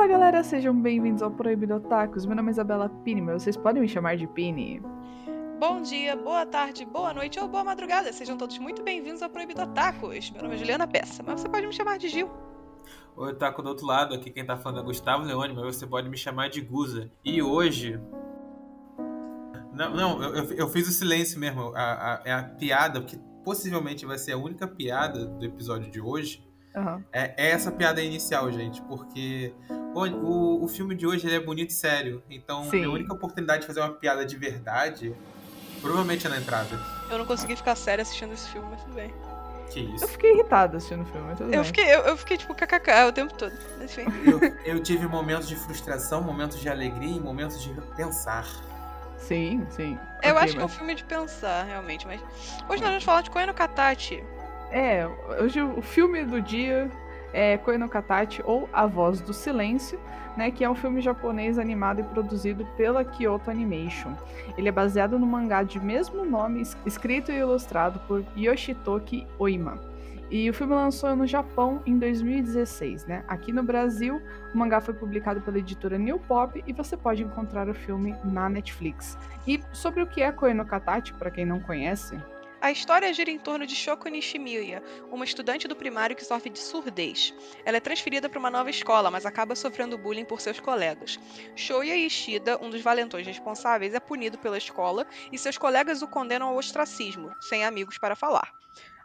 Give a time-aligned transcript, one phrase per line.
[0.00, 2.24] Fala galera, sejam bem-vindos ao Proibido Otakus.
[2.24, 4.80] Meu nome é Isabela Pini, mas vocês podem me chamar de Pini.
[5.58, 8.10] Bom dia, boa tarde, boa noite ou boa madrugada.
[8.10, 10.30] Sejam todos muito bem-vindos ao Proibido Otakus.
[10.30, 12.30] Meu nome é Juliana Peça, mas você pode me chamar de Gil.
[13.14, 16.08] Oi, Otaku do outro lado, aqui quem tá falando é Gustavo Leone, mas você pode
[16.08, 17.10] me chamar de Guza.
[17.22, 18.00] E hoje.
[19.74, 21.74] Não, não, eu, eu fiz o silêncio mesmo.
[21.76, 26.00] A, a, é a piada, que possivelmente vai ser a única piada do episódio de
[26.00, 26.42] hoje.
[26.74, 27.04] Uhum.
[27.12, 29.52] É, é essa piada inicial, gente, porque
[29.94, 32.22] o, o, o filme de hoje ele é bonito e sério.
[32.30, 32.84] Então, Sim.
[32.84, 35.14] a única oportunidade de fazer uma piada de verdade
[35.80, 36.78] provavelmente é na entrada.
[37.10, 39.12] Eu não consegui ficar sério assistindo esse filme, mas tudo bem.
[39.70, 40.08] Que Eu isso.
[40.08, 41.64] fiquei irritada assistindo o filme, mas tudo Eu bem.
[41.64, 43.52] fiquei, eu, eu fiquei tipo kkk o tempo todo.
[43.78, 44.04] Mas, Enfim.
[44.26, 48.46] Eu, eu tive momentos de frustração, momentos de alegria e momentos de pensar.
[49.16, 49.98] Sim, sim.
[50.22, 52.20] Eu Ok, acho que é um mas- filme de pensar, realmente, mas.
[52.68, 54.24] Hoje nós vamos falar de Koe no Katachi.
[54.72, 55.06] É,
[55.40, 56.90] hoje o filme do dia
[57.32, 59.98] é Koe no Katachi, ou A Voz do Silêncio,
[60.36, 64.12] né, que é um filme japonês animado e produzido pela Kyoto Animation.
[64.56, 69.78] Ele é baseado no mangá de mesmo nome, es- escrito e ilustrado por Yoshitoki Oima.
[70.30, 73.24] E o filme lançou no Japão em 2016, né?
[73.26, 74.22] Aqui no Brasil,
[74.54, 78.48] o mangá foi publicado pela editora New Pop e você pode encontrar o filme na
[78.48, 79.18] Netflix.
[79.44, 82.16] E sobre o que é Koe no Katachi, para quem não conhece,
[82.60, 86.58] A história gira em torno de Shoko Nishimiya, uma estudante do primário que sofre de
[86.58, 87.32] surdez.
[87.64, 91.18] Ela é transferida para uma nova escola, mas acaba sofrendo bullying por seus colegas.
[91.56, 96.48] Shoya Ishida, um dos valentões responsáveis, é punido pela escola e seus colegas o condenam
[96.48, 98.52] ao ostracismo, sem amigos para falar.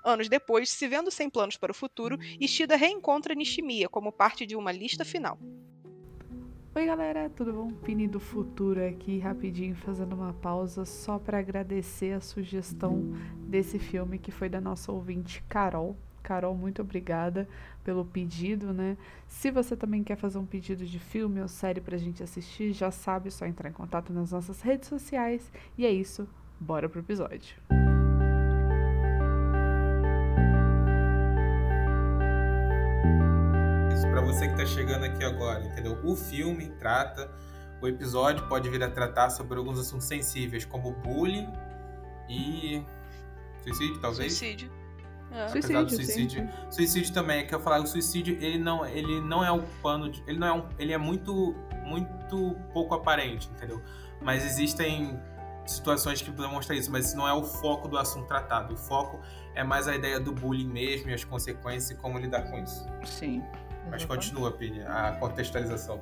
[0.04, 4.58] Anos depois, se vendo sem planos para o futuro, Ishida reencontra Nishimiya como parte de
[4.58, 5.40] uma lista final.
[6.78, 7.72] Oi galera, tudo bom?
[7.72, 13.14] Pini do Futuro aqui, rapidinho fazendo uma pausa só para agradecer a sugestão
[13.56, 15.96] desse filme que foi da nossa ouvinte Carol.
[16.22, 17.48] Carol, muito obrigada
[17.86, 18.98] pelo pedido, né?
[19.30, 22.92] Se você também quer fazer um pedido de filme ou série pra gente assistir, já
[22.92, 25.50] sabe, é só entrar em contato nas nossas redes sociais.
[25.78, 26.28] E é isso,
[26.60, 27.56] bora pro episódio.
[33.94, 35.98] Isso pra você que tá chegando aqui agora, entendeu?
[36.04, 37.32] O filme trata,
[37.82, 41.48] o episódio pode vir a tratar sobre alguns assuntos sensíveis, como bullying
[42.28, 42.84] e
[43.66, 44.34] suicídio, talvez.
[44.34, 44.72] Suicídio.
[45.32, 45.48] É.
[45.48, 48.86] Apesar do Suicídio, sim, suicídio, suicídio também, é que eu falar, o suicídio, ele não,
[48.86, 51.54] ele não é o pano, de, ele não é um, ele é muito,
[51.84, 53.82] muito pouco aparente, entendeu?
[54.22, 55.20] Mas existem
[55.66, 58.76] situações que demonstram isso, mas isso não é o foco do assunto tratado.
[58.76, 59.20] O foco
[59.54, 62.86] é mais a ideia do bullying mesmo e as consequências e como lidar com isso.
[63.04, 63.44] Sim.
[63.90, 66.02] Mas continua, Pini, a contextualização.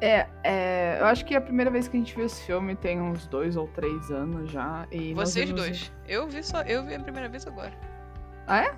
[0.00, 3.00] É, é, eu acho que a primeira vez que a gente viu esse filme tem
[3.00, 4.86] uns dois ou três anos já.
[4.90, 5.92] E Vocês vimos- dois.
[6.08, 7.72] Eu vi só, eu vi a primeira vez agora.
[8.46, 8.72] Ah, é?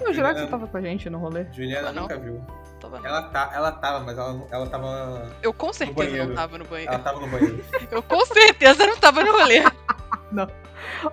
[0.00, 1.46] Eu jurava que você tava com a gente no rolê.
[1.52, 2.02] Juliana não.
[2.02, 2.42] nunca viu.
[2.80, 3.06] Tava não.
[3.06, 5.32] Ela, tá, ela tava, mas ela, não- ela tava.
[5.42, 6.92] Eu com certeza não tava no banheiro.
[6.92, 7.64] Ela tava no banheiro.
[7.90, 9.62] Eu com certeza não tava no rolê.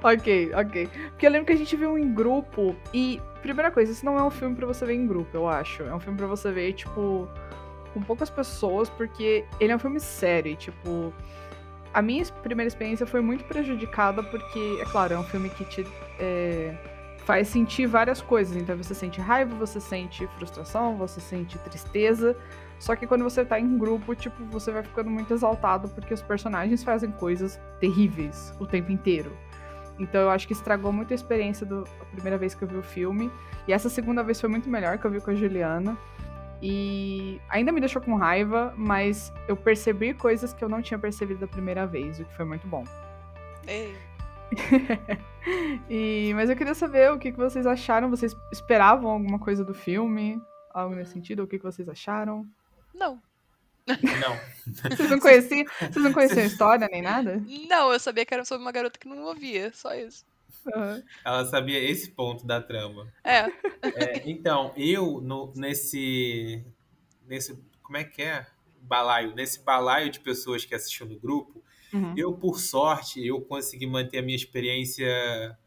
[0.04, 0.88] Ok, ok.
[1.10, 4.24] Porque eu lembro que a gente viu em grupo e, primeira coisa, isso não é
[4.24, 5.84] um filme pra você ver em grupo, eu acho.
[5.84, 7.28] É um filme pra você ver, tipo,
[7.94, 11.14] com poucas pessoas, porque ele é um filme sério, e, tipo.
[11.94, 15.86] A minha primeira experiência foi muito prejudicada porque, é claro, é um filme que te
[16.20, 16.76] é,
[17.26, 18.56] faz sentir várias coisas.
[18.56, 22.36] Então você sente raiva, você sente frustração, você sente tristeza.
[22.80, 26.22] Só que quando você tá em grupo, tipo, você vai ficando muito exaltado porque os
[26.22, 29.32] personagens fazem coisas terríveis o tempo inteiro.
[30.00, 32.84] Então eu acho que estragou muito a experiência da primeira vez que eu vi o
[32.84, 33.32] filme.
[33.68, 35.98] E essa segunda vez foi muito melhor que eu vi com a Juliana.
[36.66, 41.42] E ainda me deixou com raiva, mas eu percebi coisas que eu não tinha percebido
[41.42, 42.86] da primeira vez, o que foi muito bom.
[43.68, 43.94] Ei,
[45.90, 48.10] E, mas eu queria saber o que, que vocês acharam.
[48.10, 50.42] Vocês esperavam alguma coisa do filme?
[50.74, 51.44] Algo nesse sentido?
[51.44, 52.48] O que, que vocês acharam?
[52.94, 53.22] não.
[53.86, 54.40] Não.
[54.96, 57.44] Vocês não conheciam, vocês não conheciam a história nem nada?
[57.68, 60.26] Não, eu sabia que era sobre uma garota que não ouvia, só isso.
[60.74, 61.04] Aham.
[61.26, 63.12] Ela sabia esse ponto da trama.
[63.24, 63.46] É,
[63.82, 66.66] É, então, eu no, nesse.
[67.28, 67.58] Nesse.
[67.82, 68.46] Como é que é?
[68.82, 69.34] Balaio.
[69.36, 71.64] Nesse balaio de pessoas que assistiu no grupo,
[71.94, 72.14] Uhum.
[72.18, 75.58] eu, por sorte, eu consegui manter a minha experiência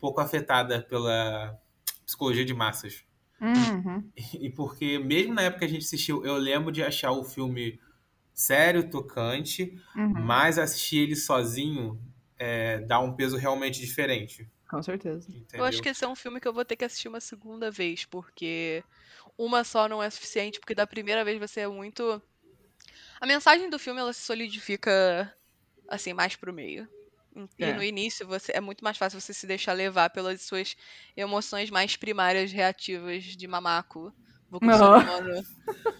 [0.00, 1.56] pouco afetada pela
[2.04, 3.04] psicologia de massas.
[3.40, 4.10] Uhum.
[4.40, 7.78] E porque, mesmo na época que a gente assistiu, eu lembro de achar o filme
[8.34, 10.12] sério, tocante, Uhum.
[10.24, 12.00] mas assistir ele sozinho
[12.38, 14.48] é, dá um peso realmente diferente.
[14.70, 15.28] Com certeza.
[15.30, 15.60] Entendeu?
[15.60, 17.70] eu acho que esse é um filme que eu vou ter que assistir uma segunda
[17.70, 18.82] vez, porque
[19.36, 22.22] uma só não é suficiente, porque da primeira vez você é muito.
[23.20, 25.32] A mensagem do filme ela se solidifica
[25.88, 26.88] assim mais pro meio.
[27.58, 27.74] E É.
[27.74, 30.76] no início você é muito mais fácil você se deixar levar pelas suas
[31.16, 34.12] emoções mais primárias reativas de mamaco
[34.50, 35.42] Porque o, ser humano,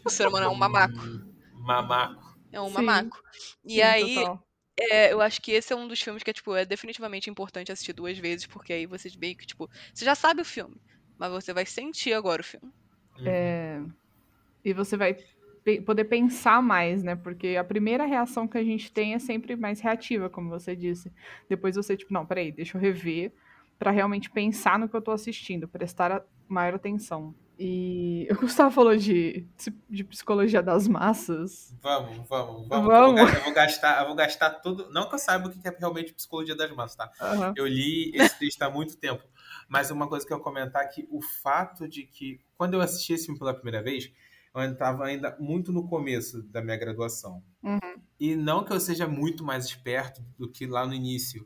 [0.06, 1.00] o ser humano é um mamaco.
[1.00, 2.38] Hum, Mamaco.
[2.52, 2.74] É um Sim.
[2.74, 3.22] mamaco.
[3.64, 4.47] E Sim, aí, total.
[4.80, 7.72] É, eu acho que esse é um dos filmes que é, tipo, é definitivamente importante
[7.72, 10.76] assistir duas vezes, porque aí você meio que, tipo, você já sabe o filme,
[11.18, 12.72] mas você vai sentir agora o filme.
[13.24, 13.80] É,
[14.64, 15.16] E você vai
[15.84, 17.14] poder pensar mais, né?
[17.16, 21.12] Porque a primeira reação que a gente tem é sempre mais reativa, como você disse.
[21.48, 23.32] Depois você, tipo, não, peraí, deixa eu rever
[23.78, 27.34] pra realmente pensar no que eu tô assistindo, prestar maior atenção.
[27.58, 29.44] E o Gustavo falou de,
[29.90, 31.74] de psicologia das massas.
[31.82, 32.88] Vamos, vamos, vamos.
[32.88, 33.20] Vamos.
[33.20, 34.88] Eu, vou, eu vou gastar, eu vou gastar tudo.
[34.92, 37.10] Não que eu saiba o que é realmente psicologia das massas, tá?
[37.20, 37.54] Aham.
[37.56, 39.24] Eu li esse texto há muito tempo.
[39.68, 42.80] Mas uma coisa que eu ia comentar é que o fato de que, quando eu
[42.80, 44.08] assisti esse filme pela primeira vez,
[44.54, 47.42] eu estava ainda muito no começo da minha graduação.
[47.62, 48.00] Uhum.
[48.20, 51.44] E não que eu seja muito mais esperto do que lá no início,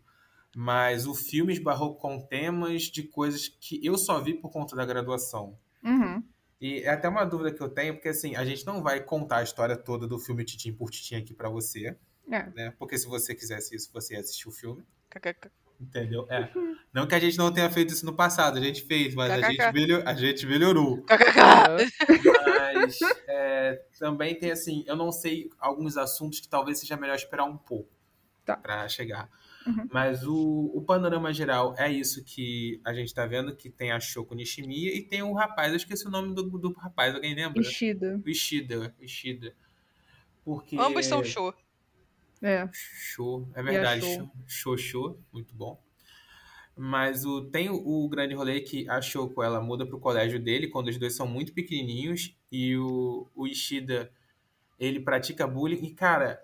[0.54, 4.84] mas o filme esbarrou com temas de coisas que eu só vi por conta da
[4.84, 5.58] graduação.
[5.84, 6.22] Uhum.
[6.60, 9.38] E é até uma dúvida que eu tenho, porque assim, a gente não vai contar
[9.38, 11.96] a história toda do filme Titim por Titim aqui pra você,
[12.30, 12.46] É.
[12.54, 12.72] né?
[12.78, 14.84] Porque se você quisesse isso, você ia assistir o filme.
[15.10, 15.50] KKK.
[15.80, 16.24] Entendeu?
[16.30, 16.48] É.
[16.94, 19.50] Não que a gente não tenha feito isso no passado, a gente fez, mas a
[19.50, 21.04] gente, melhor, a gente melhorou.
[21.08, 27.44] Mas é, também tem assim, eu não sei alguns assuntos que talvez seja melhor esperar
[27.44, 27.90] um pouco
[28.44, 28.56] Tá.
[28.56, 29.28] pra chegar.
[29.66, 29.88] Uhum.
[29.92, 34.00] Mas o, o panorama geral é isso que a gente tá vendo, que tem a
[34.00, 37.60] Shoko Nishimiya e tem o rapaz, eu esqueci o nome do, do rapaz, alguém lembra?
[37.60, 38.20] Ishida.
[38.24, 39.54] O Ishida, o Ishida.
[40.44, 40.76] Porque...
[40.78, 41.54] Ambos são show.
[42.42, 42.68] É.
[42.72, 44.04] Show, é E verdade.
[44.04, 45.80] a Show, show, show, muito bom.
[46.76, 50.68] Mas o, tem o, o grande rolê que a Shoko ela muda pro colégio dele
[50.68, 54.10] quando os dois são muito pequenininhos e o, o Ishida
[54.78, 56.42] ele pratica bullying e cara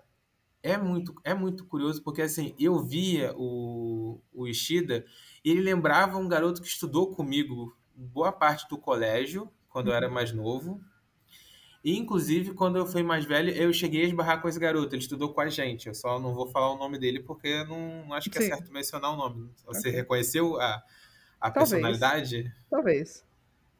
[0.61, 5.05] é muito é muito curioso porque assim eu via o, o Ishida
[5.43, 10.09] e ele lembrava um garoto que estudou comigo boa parte do colégio quando eu era
[10.09, 10.81] mais novo
[11.83, 14.93] e, inclusive, quando eu fui mais velho, eu cheguei a esbarrar com esse garoto.
[14.93, 15.87] Ele estudou com a gente.
[15.87, 18.47] Eu só não vou falar o nome dele porque não, não acho que é Sim.
[18.49, 19.49] certo mencionar o nome.
[19.65, 19.91] Você Ok.
[19.91, 20.83] reconheceu a,
[21.39, 21.69] a Talvez.
[21.81, 22.53] personalidade?
[22.69, 23.23] Talvez.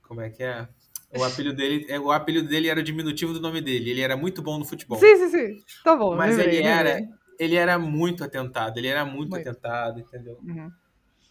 [0.02, 0.68] Como é que é?
[1.16, 3.90] O apelido dele, é, o apelido dele era o diminutivo do nome dele.
[3.90, 5.00] Ele era muito bom no futebol.
[5.00, 5.64] Sim, sim, sim.
[5.84, 6.16] Tá bom.
[6.16, 7.16] Mas lembrei, ele era, lembrei.
[7.40, 8.78] ele era muito atentado.
[8.78, 9.50] Ele era muito, Muito.
[9.50, 10.38] atentado, entendeu?
[10.44, 10.70] Uhum.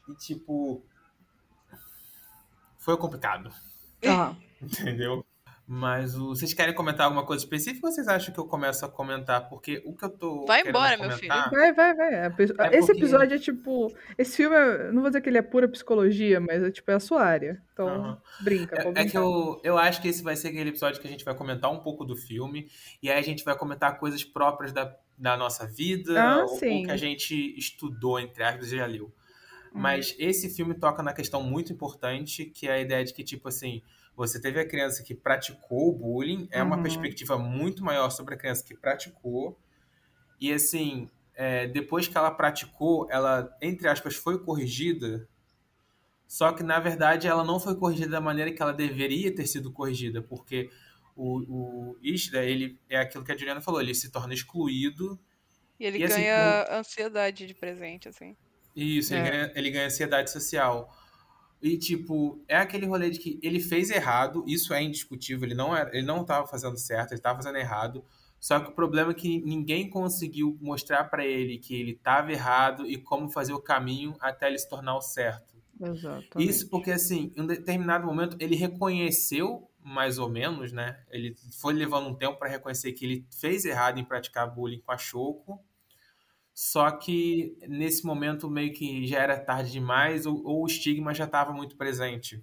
[0.08, 0.82] E tipo,
[2.78, 3.52] foi complicado.
[4.04, 4.36] Aham.
[4.60, 5.24] Entendeu?
[5.70, 8.88] Mas o, vocês querem comentar alguma coisa específica ou vocês acham que eu começo a
[8.88, 9.50] comentar?
[9.50, 10.46] Porque o que eu tô.
[10.46, 12.14] Vai embora, meu comentar- Vai, vai, vai.
[12.14, 13.94] É, É esse porque- episódio é tipo.
[14.16, 16.94] Esse filme, é- não vou dizer que ele é pura psicologia, mas é tipo é
[16.94, 17.62] a sua área.
[17.74, 18.18] Então, Aham.
[18.40, 18.76] brinca.
[18.96, 21.22] É, é que eu, eu acho que esse vai ser aquele episódio que a gente
[21.22, 22.66] vai comentar um pouco do filme.
[23.02, 26.18] E aí a gente vai comentar coisas próprias da, da nossa vida.
[26.18, 29.04] Ah, ou, ou que a gente estudou, entre aspas, e já leu.
[29.04, 29.82] Uhum.
[29.82, 33.48] Mas esse filme toca na questão muito importante, que é a ideia de que, tipo
[33.48, 33.82] assim,
[34.18, 36.82] você teve a criança que praticou o bullying, é uma Uhum.
[36.82, 39.58] perspectiva muito maior sobre a criança que praticou.
[40.40, 45.28] E assim, é, depois que ela praticou, ela, entre aspas, foi corrigida.
[46.26, 49.72] Só que, na verdade, ela não foi corrigida da maneira que ela deveria ter sido
[49.72, 50.70] corrigida, porque
[51.16, 55.18] o, o Ishida, ele é aquilo que a Juliana falou, ele se torna excluído
[55.78, 58.36] E ele E assim, ganha ansiedade de presente, assim.
[58.74, 59.30] Isso, ele, É.
[59.30, 60.94] ganha, ele ganha ansiedade social.
[61.60, 65.76] E, tipo, é aquele rolê de que ele fez errado, isso é indiscutível, ele não
[65.76, 68.04] era, ele não estava fazendo certo, ele estava fazendo errado.
[68.38, 72.86] Só que o problema é que ninguém conseguiu mostrar pra ele que ele estava errado
[72.86, 75.58] e como fazer o caminho até ele se tornar o certo.
[75.80, 76.48] Exatamente.
[76.50, 81.00] Isso porque, assim, em um determinado momento, ele reconheceu, mais ou menos, né?
[81.10, 84.92] Ele foi levando um tempo para reconhecer que ele fez errado em praticar bullying com
[84.92, 85.60] a Choco.
[86.60, 91.22] Só que nesse momento meio que já era tarde demais ou, ou o estigma já
[91.22, 92.42] estava muito presente.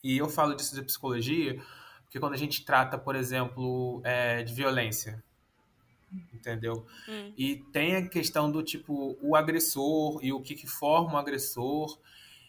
[0.00, 1.60] E eu falo disso de psicologia
[2.04, 5.20] porque quando a gente trata, por exemplo, é, de violência,
[6.32, 6.86] entendeu?
[7.08, 7.32] Hum.
[7.36, 11.98] E tem a questão do tipo o agressor e o que, que forma o agressor.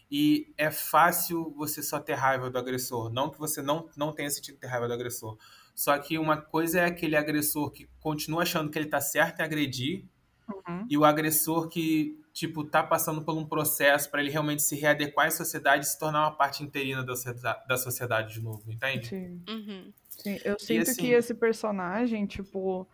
[0.08, 3.12] E é fácil você só ter raiva do agressor.
[3.12, 5.36] Não que você não, não tenha sentido ter raiva do agressor.
[5.74, 9.42] Só que uma coisa é aquele agressor que continua achando que ele tá certo em
[9.42, 10.04] agredir,
[10.48, 10.86] Uhum.
[10.88, 15.26] e o agressor que, tipo, tá passando por um processo para ele realmente se readequar
[15.26, 19.08] à sociedade e se tornar uma parte interina da sociedade, da sociedade de novo, entende?
[19.08, 19.92] Sim, Uhum.
[20.08, 20.38] sim.
[20.44, 22.86] Eu sinto assim- que esse personagem, tipo,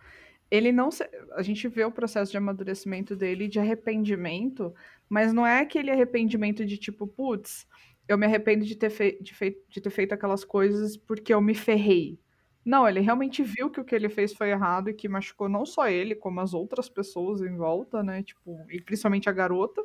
[0.50, 0.90] ele não.
[0.90, 4.74] se- A gente vê o processo de amadurecimento dele de arrependimento,
[5.08, 7.66] mas não é aquele arrependimento de tipo, putz,
[8.08, 11.40] eu me arrependo de ter, fei- de fei- de ter feito aquelas coisas porque eu
[11.40, 12.18] me ferrei.
[12.64, 15.66] Não, ele realmente viu que o que ele fez foi errado e que machucou não
[15.66, 18.22] só ele, como as outras pessoas em volta, né?
[18.22, 19.82] Tipo, e principalmente a garota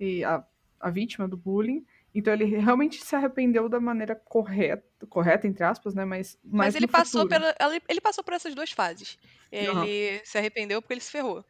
[0.00, 0.44] e a,
[0.80, 1.84] a vítima do bullying.
[2.14, 6.04] Então ele realmente se arrependeu da maneira correta, correta entre aspas, né?
[6.04, 7.54] Mas, mas, Mas ele passou, pela,
[7.88, 9.16] ele, passou por essas duas fases.
[9.50, 9.86] Ele Aham.
[10.24, 11.44] se arrependeu porque ele se ferrou.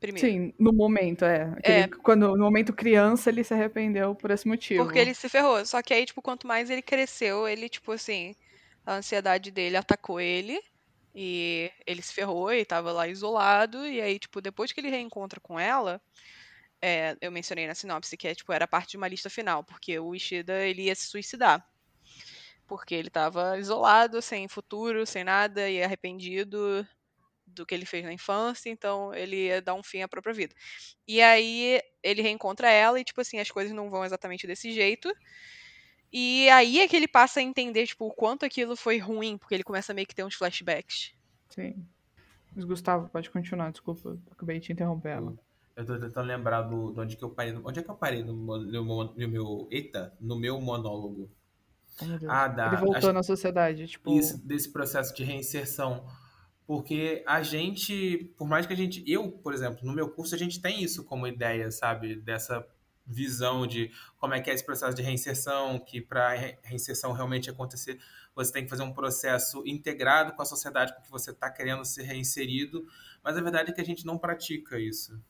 [0.00, 0.26] Primeiro.
[0.26, 1.42] Sim, no momento, é.
[1.56, 1.88] Aquele- É.
[1.88, 4.84] Quando, no momento criança, ele se arrependeu por esse motivo.
[4.84, 5.64] Porque ele se ferrou.
[5.66, 8.34] Só que aí, tipo, quanto mais ele cresceu, ele, tipo assim,
[8.88, 10.60] a ansiedade dele atacou ele.
[11.14, 13.86] E ele se ferrou e tava lá isolado.
[13.86, 16.00] E aí, tipo, depois que ele reencontra com ela,
[16.80, 19.98] é, eu mencionei na sinopse que é, tipo, era parte de uma lista final, porque
[19.98, 21.66] o Ishida ele ia se suicidar.
[22.66, 26.86] Porque ele tava isolado, sem futuro, sem nada, e arrependido
[27.46, 30.54] do que ele fez na infância, então ele ia dar um fim à própria vida.
[31.06, 35.12] E aí ele reencontra ela e, tipo assim, as coisas não vão exatamente desse jeito.
[36.12, 39.54] E aí é que ele passa a entender, tipo, o quanto aquilo foi ruim, porque
[39.54, 41.12] ele começa a meio que ter uns flashbacks.
[41.50, 41.84] Sim.
[42.54, 44.18] Mas Gustavo, pode continuar, desculpa.
[44.30, 45.38] Acabei de te interromper ela.
[45.76, 47.54] Eu tô tentando lembrar do, de onde que eu parei.
[47.62, 49.68] Onde é que eu parei no, no, no meu.
[49.70, 51.30] Eita, no meu monólogo.
[52.00, 52.32] Oh, meu Deus.
[52.32, 52.66] Ah, dá.
[52.68, 54.12] Ele voltou Acho- na sociedade, tipo.
[54.12, 56.04] Isso, desse processo de reinserção.
[56.66, 59.04] Porque a gente, por mais que a gente.
[59.06, 62.16] Eu, por exemplo, no meu curso, a gente tem isso como ideia, sabe?
[62.16, 62.66] Dessa
[63.08, 67.98] visão de como é que é esse processo de reinserção, que para reinserção realmente acontecer,
[68.34, 72.02] você tem que fazer um processo integrado com a sociedade porque você está querendo ser
[72.02, 72.86] reinserido.
[73.24, 75.20] Mas a verdade é que a gente não pratica isso,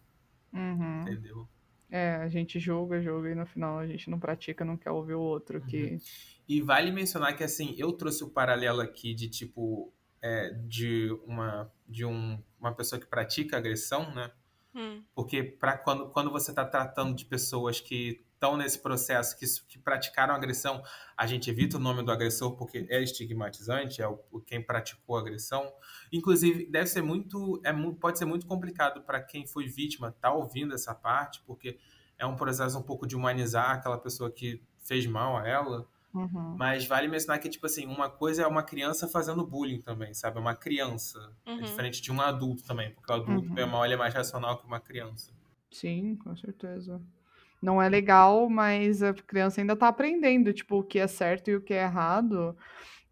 [0.53, 1.03] Uhum.
[1.03, 1.49] entendeu?
[1.91, 5.15] É, a gente julga, julga e no final a gente não pratica, não quer ouvir
[5.15, 5.61] o outro.
[5.63, 5.99] Que...
[6.47, 11.71] E vale mencionar que assim, eu trouxe o paralelo aqui de tipo é, de uma
[11.87, 14.31] de um, uma pessoa que pratica agressão, né?
[14.79, 19.45] Hum, Porque para quando, quando você está tratando de pessoas que estão nesse processo, que,
[19.67, 20.81] que praticaram agressão,
[21.17, 24.17] a gente evita o nome do agressor porque é estigmatizante, é o,
[24.47, 25.73] quem praticou a agressão.
[26.13, 30.73] Inclusive, deve ser muito, é, pode ser muito complicado para quem foi vítima estar ouvindo
[30.73, 31.81] essa parte, porque
[32.17, 35.89] é um processo um pouco de humanizar aquela pessoa que fez mal a ela.
[36.15, 36.57] Uhum.
[36.57, 40.39] Mas vale mencionar que, tipo assim, uma coisa é uma criança fazendo bullying também, sabe?
[40.39, 41.19] É uma criança.
[41.47, 41.59] Uhum.
[41.59, 43.55] É diferente de um adulto também, porque o adulto, Uhum.
[43.55, 45.33] bem ou mal, ele é mais racional que uma criança.
[45.71, 47.01] Sim, com certeza.
[47.61, 51.57] Não é legal, mas a criança ainda tá aprendendo, tipo, o que é certo e
[51.57, 52.57] o que é errado.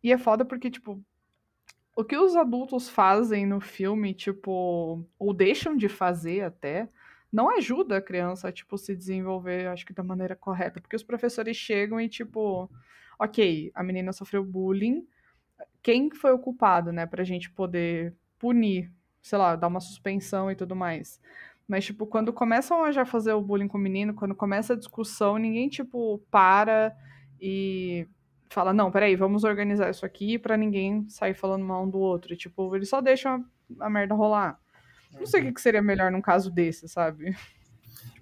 [0.03, 1.03] E é foda porque, tipo,
[1.95, 6.89] o que os adultos fazem no filme, tipo, ou deixam de fazer até,
[7.33, 10.81] não ajuda a criança a, tipo, se desenvolver, acho que da maneira correta.
[10.81, 12.71] Porque os professores chegam e, tipo,
[13.19, 15.07] ok, a menina sofreu bullying,
[15.83, 18.93] quem foi o culpado, né, pra gente poder punir,
[19.23, 21.21] sei lá, dar uma suspensão e tudo mais.
[21.69, 24.77] Mas, tipo, quando começam a já fazer o bullying com o menino, quando começa a
[24.77, 26.97] discussão, ninguém, tipo, para
[27.41, 28.07] e
[28.51, 32.33] fala, não, peraí, vamos organizar isso aqui pra ninguém sair falando mal um do outro.
[32.33, 33.45] E, tipo, eles só deixam
[33.81, 34.61] a, a merda rolar.
[35.13, 37.37] Não sei o que, que seria melhor num caso desse, sabe?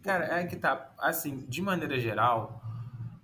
[0.02, 2.62] Cara, é que tá, assim, de maneira geral,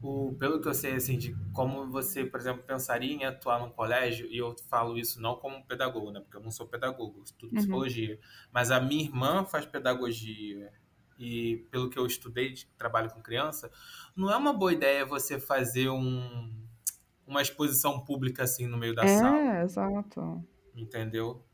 [0.02, 3.70] o, pelo que eu sei, assim, de como você, por exemplo, pensaria em atuar num
[3.70, 6.20] colégio, e eu falo isso não como pedagogo, né?
[6.20, 7.54] Porque eu não sou pedagogo, eu estudo Uhum.
[7.54, 8.18] psicologia.
[8.52, 10.72] Mas a minha irmã faz pedagogia,
[11.18, 13.70] e pelo que eu estudei, de trabalho com criança,
[14.16, 16.50] não é uma boa ideia você fazer um,
[17.26, 19.48] uma exposição pública, assim, no meio da sala.
[19.48, 20.44] É, exato.
[20.74, 21.44] Entendeu?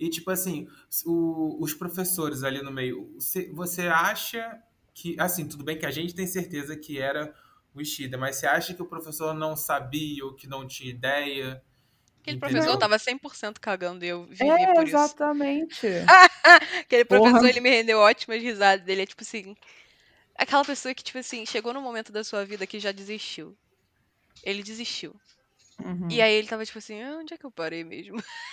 [0.00, 0.68] E tipo assim,
[1.06, 4.62] o- os professores ali no meio, você, você acha
[4.94, 7.34] que, assim, tudo bem que a gente tem certeza que era
[7.78, 11.62] o Ishida, mas você acha que o professor não sabia ou que não tinha ideia?
[12.20, 12.38] Aquele Entendeu?
[12.38, 15.16] professor tava 100% cagando e eu vivi É, por isso.
[15.16, 15.86] exatamente.
[16.82, 17.48] Aquele professor, Porra.
[17.48, 19.02] ele me rendeu ótimas risadas dele.
[19.02, 19.56] É tipo assim.
[20.38, 23.56] Aquela pessoa que, tipo assim, chegou num momento da sua vida que já desistiu.
[24.42, 25.14] Ele desistiu.
[25.84, 26.10] Uhum.
[26.10, 28.16] E aí ele tava tipo assim, ah, onde é que eu parei mesmo?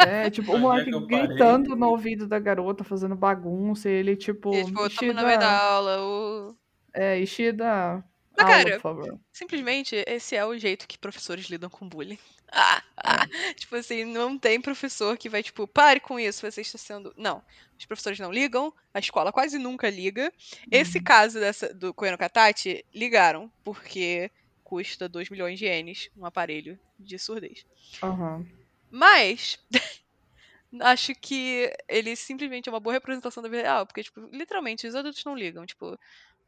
[0.00, 1.58] É, tipo, o é moleque parei?
[1.58, 5.24] gritando no ouvido da garota, fazendo bagunça, e ele, tipo, E, tipo, tamo Ishida, no
[5.24, 6.00] meio da aula.
[6.02, 6.56] o-
[6.92, 8.04] é, Ishida,
[8.38, 9.20] Mas, aula, cara, por favor.
[9.32, 12.18] Simplesmente, esse é o jeito que professores lidam com bullying.
[12.52, 13.26] Ah, ah.
[13.56, 17.12] Tipo assim, não tem professor que vai, tipo, pare com isso, você está sendo.
[17.16, 17.42] Não.
[17.78, 20.32] Os professores não ligam, a escola quase nunca liga.
[20.70, 21.02] Esse Uhum.
[21.02, 24.30] caso dessa, do Koeno Katachi, ligaram, porque
[24.64, 27.64] custa 2 milhões de ienes um aparelho de surdez.
[28.02, 28.50] Aham.
[28.90, 29.58] Mas.
[30.82, 34.94] Acho que ele simplesmente é uma boa representação da vida real, porque, tipo, literalmente, os
[34.94, 35.64] adultos não ligam.
[35.66, 35.98] Tipo,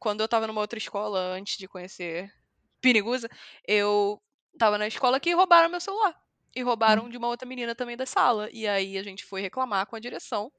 [0.01, 2.33] quando eu tava numa outra escola, antes de conhecer
[2.81, 3.29] Pirigusa,
[3.69, 4.21] eu
[4.59, 6.17] tava na escola que roubaram meu celular.
[6.57, 8.49] E roubaram de uma outra menina também da sala.
[8.51, 10.51] E aí a gente foi reclamar com a direção.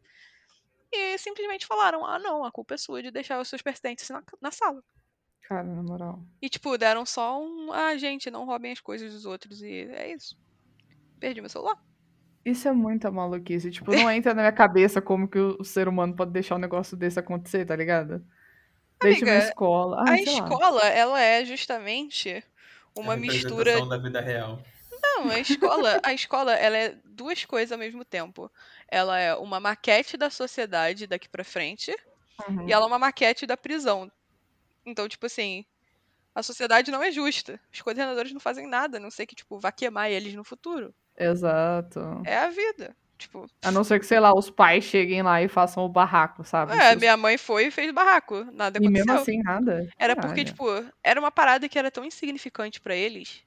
[0.89, 4.24] E simplesmente falaram: ah, não, a culpa é sua de deixar os seus pertences na,
[4.39, 4.81] na sala.
[5.41, 6.24] Cara, na moral.
[6.41, 7.74] E, tipo, deram só um.
[7.74, 9.62] Ah, gente, não roubem as coisas dos outros.
[9.62, 10.38] E é isso.
[11.19, 11.77] Perdi meu celular.
[12.45, 13.69] Isso é muita maluquice.
[13.69, 16.60] Tipo, não entra na minha cabeça como que o o ser humano pode deixar um
[16.60, 18.24] negócio desse acontecer, tá ligado?
[19.01, 19.98] Desde Amiga, uma escola.
[20.00, 20.31] Ah, a sei lá.
[20.34, 22.43] escola, ela é justamente
[22.96, 24.60] uma a mistura representação da vida real.
[25.01, 28.51] Não, a escola, a escola, ela é duas coisas ao mesmo tempo.
[28.88, 31.93] Ela é uma maquete da sociedade daqui pra frente
[32.50, 32.67] Uhum.
[32.67, 34.12] e ela é uma maquete da prisão.
[34.86, 35.65] Então, tipo assim,
[36.34, 37.60] a sociedade não é justa.
[37.74, 40.93] Os coordenadores não fazem nada, a não sei que tipo vá queimar eles no futuro.
[41.17, 42.00] Exato.
[42.25, 42.96] É a vida.
[43.22, 46.44] Tipo, A não ser que, sei lá, os pais cheguem lá e façam o barraco,
[46.44, 46.74] sabe?
[46.74, 49.06] é, Seus- minha mãe foi e fez barraco, nada E aconteceu.
[49.06, 49.88] mesmo assim, nada.
[50.00, 50.46] Era porque, Caralho.
[50.46, 53.44] tipo, era uma parada que era tão insignificante pra eles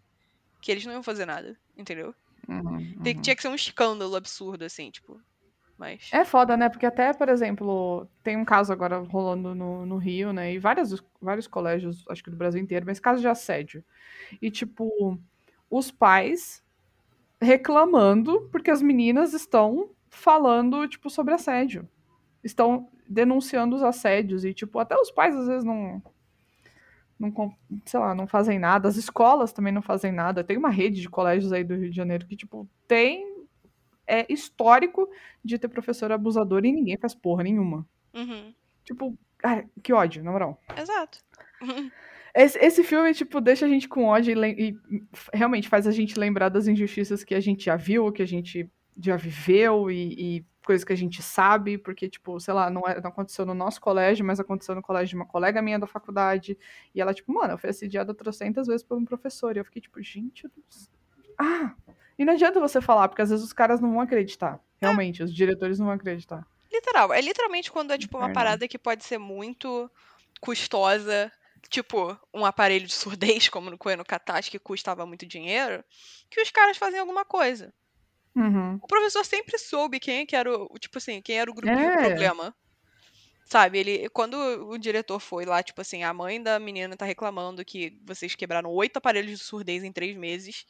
[0.63, 2.15] que eles não iam fazer nada, entendeu?
[2.49, 3.21] Uhum, uhum.
[3.21, 5.21] Tinha que ser um escândalo absurdo, assim, tipo.
[5.77, 6.09] Mas.
[6.13, 6.69] É foda, né?
[6.69, 10.53] Porque até, por exemplo, tem um caso agora rolando no, no Rio, né?
[10.55, 13.85] E vários, vários colégios, acho que do Brasil inteiro, mas caso de assédio.
[14.41, 15.19] E, tipo,
[15.71, 16.64] os pais
[17.45, 21.89] reclamando porque as meninas estão falando, tipo, sobre assédio.
[22.43, 24.45] Estão denunciando os assédios.
[24.45, 26.03] E, tipo, até os pais às vezes não.
[27.19, 27.55] Não,
[27.87, 28.89] sei lá, não fazem nada.
[28.89, 30.43] As escolas também não fazem nada.
[30.43, 33.33] Tem uma rede de colégios aí do Rio de Janeiro que, tipo, tem.
[34.07, 35.09] É histórico
[35.43, 37.87] de ter professor abusador e ninguém faz porra nenhuma.
[38.13, 38.53] Uhum.
[38.85, 40.59] Tipo, cara, que ódio, na moral.
[40.75, 41.19] Exato.
[42.35, 46.19] Esse, esse filme, tipo, deixa a gente com ódio e, e realmente faz a gente
[46.19, 50.47] lembrar das injustiças que a gente já viu, que a gente já viveu e, e
[50.65, 53.81] coisas que a gente sabe, porque, tipo, sei lá, não, é, não aconteceu no nosso
[53.81, 56.59] colégio, mas aconteceu no colégio de uma colega minha da faculdade.
[56.95, 59.55] E ela, tipo, mano, eu fui assediada trocentas vezes por um professor.
[59.55, 60.51] E eu fiquei, tipo, gente.
[61.39, 61.75] Ah!
[62.19, 64.59] E não adianta você falar, porque às vezes os caras não vão acreditar.
[64.81, 66.47] Realmente, os diretores não vão acreditar.
[66.75, 67.13] Literal.
[67.13, 69.91] É literalmente quando é, tipo, uma parada que pode ser muito
[70.41, 71.31] custosa.
[71.71, 75.83] Tipo, um aparelho de surdez, como no Coelho Katash, que custava muito dinheiro,
[76.31, 77.73] que os caras fazem alguma coisa.
[78.37, 78.79] Uhum.
[78.83, 81.97] O professor sempre soube quem que era o, tipo assim, quem era o grupinho É.
[81.97, 82.55] problema.
[83.47, 87.65] Sabe, ele quando o diretor foi lá, tipo assim, a mãe da menina tá reclamando
[87.65, 90.67] que vocês quebraram oito aparelhos de surdez em três meses.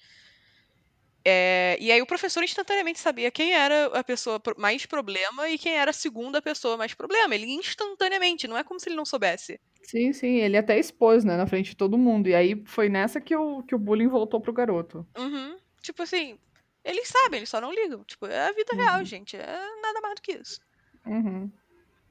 [1.27, 5.75] É, e aí o professor instantaneamente sabia quem era a pessoa mais problema e quem
[5.75, 7.35] era a segunda pessoa mais problema.
[7.35, 9.59] Ele instantaneamente, não é como se ele não soubesse.
[9.83, 12.29] Sim, sim, ele até expôs, né, na frente de todo mundo.
[12.29, 15.07] E aí foi nessa que o, que o bullying voltou pro garoto.
[15.17, 15.57] Uhum.
[15.81, 16.39] Tipo assim,
[16.85, 18.05] eles sabem, eles só não ligam.
[18.05, 19.05] Tipo, é a vida real, Uhum.
[19.05, 19.37] gente.
[19.37, 20.61] É nada mais do que isso.
[21.07, 21.51] Uhum.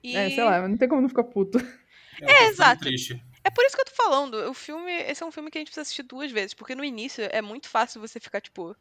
[0.03, 0.15] E...
[0.15, 1.59] É, sei lá, não tem como não ficar puto.
[1.59, 2.81] É, ficando exato.
[2.81, 3.23] Triste.
[3.43, 5.61] É por isso que eu tô falando, o filme, esse é um filme que a
[5.61, 8.75] gente precisa assistir duas vezes, porque no início é muito fácil você ficar, tipo,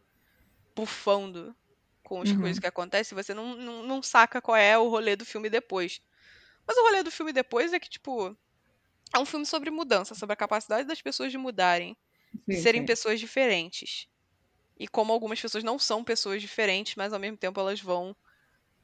[0.76, 1.56] bufando
[2.04, 2.32] com as Uhum.
[2.32, 6.00] coisas que acontecem, você não, não, não saca qual é o rolê do filme depois.
[6.66, 8.36] Mas o rolê do filme depois é que, tipo,
[9.14, 11.96] é um filme sobre mudança, sobre a capacidade das pessoas de mudarem,
[12.50, 12.84] de Sim, serem sim.
[12.84, 14.08] pessoas diferentes.
[14.78, 18.16] E como algumas pessoas não são pessoas diferentes, mas ao mesmo tempo elas vão.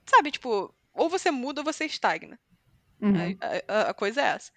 [0.08, 2.40] Sabe, tipo, ou você muda ou você estagna.
[3.00, 3.42] Uhum.
[3.68, 4.52] A, a- a coisa é essa.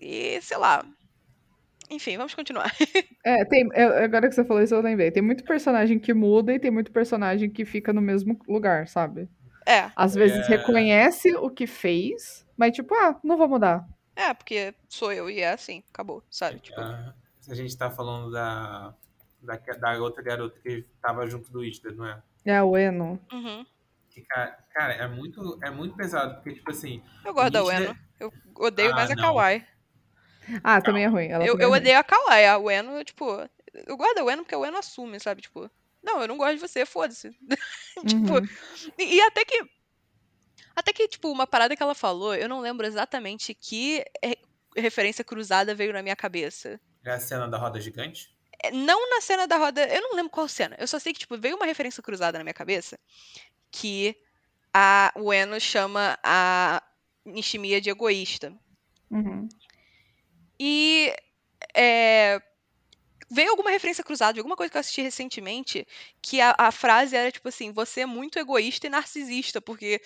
[0.00, 0.84] E, sei lá.
[1.90, 2.72] Enfim, vamos continuar.
[3.24, 5.10] É, tem, eu- agora que você falou isso, eu lembrei.
[5.10, 9.28] Tem muito personagem que muda e tem muito personagem que fica no mesmo lugar, sabe?
[9.66, 10.56] É, Às vezes É.
[10.56, 13.84] reconhece o que fez, mas tipo, ah, não vou mudar.
[14.14, 16.58] é, porque sou eu e é assim, acabou, sabe?
[16.60, 17.12] Tipo, Ah,
[17.50, 18.94] a gente tá falando da,
[19.42, 22.22] da, da outra garota que tava junto do Ista, não é?
[22.44, 23.20] É o Eno.
[23.32, 23.66] uhum.
[24.10, 27.94] Que, cara, cara, é muito, é muito pesado, porque, tipo assim, Eu gosto da Ueno.
[28.18, 29.22] Eu odeio Ah, mais a não.
[29.24, 29.62] Kawaii.
[30.62, 31.26] Ah, também é ruim.
[31.28, 31.76] Ela Eu, eu é ruim.
[31.80, 32.46] odeio a Kawaii.
[32.46, 33.24] A Ueno, tipo,
[33.86, 35.42] eu gosto da Ueno porque a Ueno assume, sabe?
[35.42, 35.70] Tipo,
[36.02, 37.30] não, eu não gosto de você, foda-se.
[38.06, 38.48] tipo, Uhum.
[38.98, 39.60] E, e até que.
[40.74, 44.38] Até que, tipo, uma parada que ela falou, eu não lembro exatamente que re-
[44.76, 46.78] referência cruzada veio na minha cabeça.
[47.04, 48.28] é a cena da roda gigante.
[48.62, 49.86] É, Não na cena da roda.
[49.86, 50.76] Eu não lembro qual cena.
[50.78, 52.98] Eu só sei que, tipo, veio uma referência cruzada na minha cabeça
[53.70, 54.14] que
[54.72, 56.82] a Ueno chama a
[57.24, 58.52] Nishimiya de egoísta.
[59.10, 59.48] Uhum.
[60.58, 61.14] E
[61.76, 62.40] é,
[63.30, 65.86] veio alguma referência cruzada de alguma coisa que eu assisti recentemente,
[66.22, 70.00] que a, a frase era tipo assim, você é muito egoísta e narcisista, porque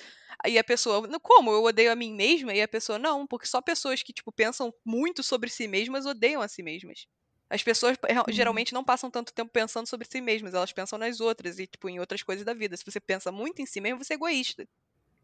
[0.44, 1.50] aí a pessoa, "Não, como?
[1.52, 2.54] Eu odeio a mim mesma?
[2.54, 6.42] E a pessoa, não, porque só pessoas que, tipo, pensam muito sobre si mesmas odeiam
[6.42, 7.06] a si mesmas.
[7.50, 8.30] As pessoas Uhum.
[8.30, 11.88] geralmente não passam tanto tempo pensando sobre si mesmas, elas pensam nas outras e, tipo,
[11.88, 12.76] em outras coisas da vida.
[12.76, 14.66] Se você pensa muito em si mesmo, você é egoísta.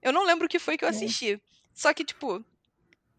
[0.02, 0.90] Eu não lembro o que foi que eu É.
[0.90, 1.40] assisti.
[1.74, 2.44] Só que, tipo,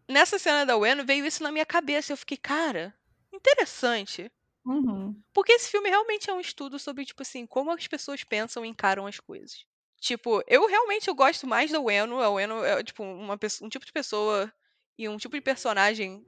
[0.08, 2.12] nessa cena da Ueno veio isso na minha cabeça.
[2.12, 2.94] Eu fiquei, cara,
[3.32, 4.30] interessante.
[4.64, 5.20] Uhum.
[5.32, 8.68] Porque esse filme realmente é um estudo sobre, tipo assim, como as pessoas pensam e
[8.68, 9.64] encaram as coisas.
[10.00, 12.20] Tipo, eu realmente eu gosto mais da Ueno.
[12.20, 14.52] A Ueno é, tipo, uma, um tipo de pessoa
[14.96, 16.24] e um tipo de personagem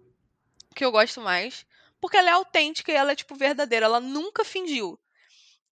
[0.74, 1.66] que eu gosto mais.
[2.00, 3.86] Porque ela é autêntica e ela é, tipo, verdadeira.
[3.86, 4.98] Ela nunca fingiu.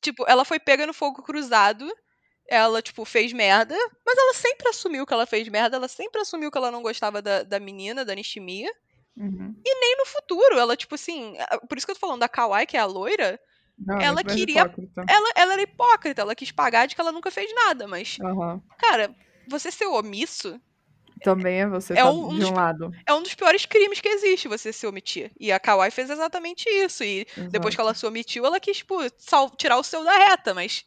[0.01, 1.90] Tipo, ela foi pega no fogo cruzado.
[2.49, 3.77] Ela, tipo, fez merda.
[4.07, 5.77] Mas ela sempre assumiu que ela fez merda.
[5.77, 8.71] Ela sempre assumiu que ela não gostava da, da menina, da Nishimiya.
[9.17, 9.55] Uhum.
[9.65, 10.59] nem no futuro.
[10.59, 11.35] Ela, tipo assim.
[11.69, 13.39] Por isso que eu tô falando da Kawaii, que é a loira.
[13.79, 15.05] Não, Ela queria- hipócrita.
[15.09, 18.61] Ela, ela era hipócrita, ela quis pagar de que ela nunca fez nada, mas, Aham.
[18.77, 19.15] cara,
[19.47, 20.61] você ser omisso
[21.23, 22.91] Também é você É tá um de dos- um lado.
[23.07, 25.31] é um dos piores crimes que existe, você se omitir.
[25.39, 27.03] E a Kawaii fez exatamente isso.
[27.05, 28.97] E depois que ela se omitiu, ela quis, tipo,
[29.57, 30.85] tirar o seu da reta, mas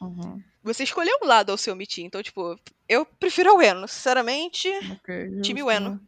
[0.00, 0.42] Uhum.
[0.64, 2.04] Você escolheu um lado ao se omitir.
[2.04, 4.68] Então, tipo, eu prefiro a Ueno, sinceramente.
[4.90, 6.00] Ok, Time Ueno.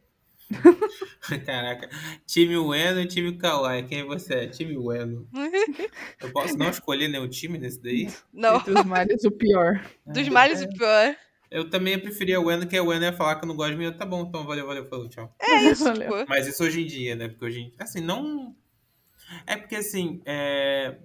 [1.44, 1.90] Caraca.
[2.26, 3.84] Time Ueno e time Kawaii.
[3.84, 4.46] Quem você é?
[4.46, 5.28] Time Ueno.
[6.20, 8.08] Eu posso não escolher nenhum time nesse daí?
[8.32, 9.84] Não, Entre os males, o pior.
[10.06, 11.16] dos males o pior.
[11.50, 13.76] Eu também preferia o Ueno, que o Ueno ia falar que eu não gosto de
[13.76, 13.84] mim.
[13.84, 15.34] Eu, Tá bom, então valeu, valeu, falou, tchau.
[15.40, 16.18] É isso, Valeu.
[16.18, 16.28] tipo.
[16.28, 17.28] Mas isso hoje em dia, né?
[17.28, 17.74] Porque hoje em dia.
[17.78, 18.54] Assim, não.
[19.46, 20.96] É porque, assim, é...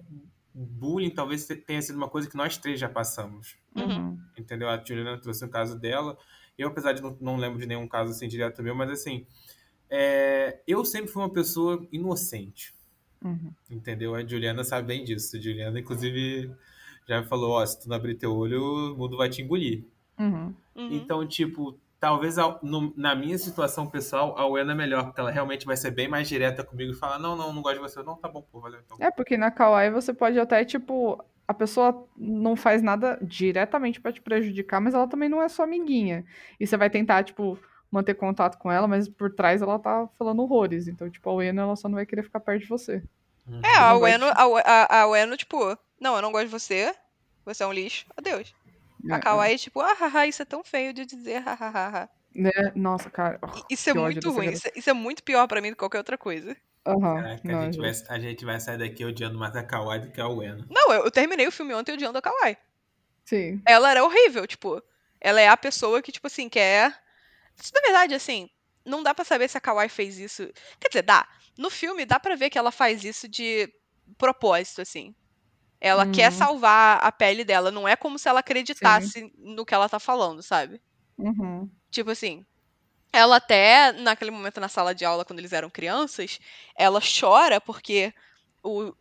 [0.54, 3.56] bullying talvez tenha sido uma coisa que nós três já passamos.
[3.74, 4.18] Uhum.
[4.36, 4.68] Entendeu?
[4.68, 6.16] A Juliana trouxe um caso dela.
[6.58, 9.26] Eu, apesar de não, não lembro de nenhum caso assim direto meu, mas assim.
[9.88, 12.74] é, Eu sempre fui uma pessoa inocente.
[13.24, 13.52] Uhum.
[13.70, 14.14] Entendeu?
[14.14, 15.36] A Juliana sabe bem disso.
[15.36, 16.50] A Juliana, inclusive,
[17.08, 19.84] já me falou: ó, se tu não abrir teu olho, o mundo vai te engolir.
[20.18, 20.54] Uhum.
[20.74, 20.92] Uhum.
[20.92, 25.64] Então, tipo, talvez no- na minha situação pessoal, a Uena é melhor, porque ela realmente
[25.64, 28.02] vai ser bem mais direta comigo e falar: não, não, não gosto de você.
[28.02, 28.96] Não, tá bom, pô, valeu então.
[29.00, 34.10] É, porque na Kawaii você pode até, tipo, a pessoa não faz nada diretamente pra
[34.12, 36.24] te prejudicar, mas ela também não é sua amiguinha.
[36.58, 37.56] E você vai tentar, tipo,
[37.88, 40.88] manter contato com ela, mas por trás ela tá falando horrores.
[40.88, 43.00] Então, tipo, a Uena, ela só não vai querer ficar perto de você.
[43.46, 43.60] Uhum.
[43.64, 46.92] É, a Ueno, a, a, a Ueno, tipo, não, eu não gosto de você.
[47.44, 48.06] Você é um lixo.
[48.16, 48.52] Adeus.
[49.08, 52.08] É, A Kawaii, tipo, ah, haha, isso é tão feio de dizer, hahaha.
[52.34, 52.50] Né?
[52.74, 53.38] Nossa, cara.
[53.68, 54.50] Isso é Que ódio muito ruim.
[54.52, 56.56] Isso é, isso é muito pior pra mim do que qualquer outra coisa.
[56.86, 57.22] Aham.
[57.22, 60.10] Caraca, não, a, gente vai, a gente vai sair daqui odiando mais a Kawaii do
[60.10, 60.66] que a Uena.
[60.68, 62.56] Não, eu, eu terminei o filme ontem odiando a Kawaii.
[63.24, 63.62] Sim.
[63.66, 64.82] Ela era horrível, tipo.
[65.20, 66.92] Ela é a pessoa que, tipo assim, quer.
[67.56, 68.50] Isso, na verdade, assim,
[68.84, 70.50] não dá pra saber se a Kawaii fez isso.
[70.80, 71.28] Quer dizer, dá.
[71.56, 73.72] No filme dá pra ver que ela faz isso de
[74.18, 75.14] propósito, assim.
[75.82, 76.32] Ela quer Uhum.
[76.32, 77.70] salvar a pele dela.
[77.72, 80.80] Não é como se ela acreditasse no que ela tá falando, sabe?
[81.18, 81.70] Uhum.
[81.90, 82.44] Tipo assim,
[83.12, 86.38] ela até, naquele momento na sala de aula, quando eles eram crianças,
[86.76, 88.14] ela chora porque
[88.64, 88.94] o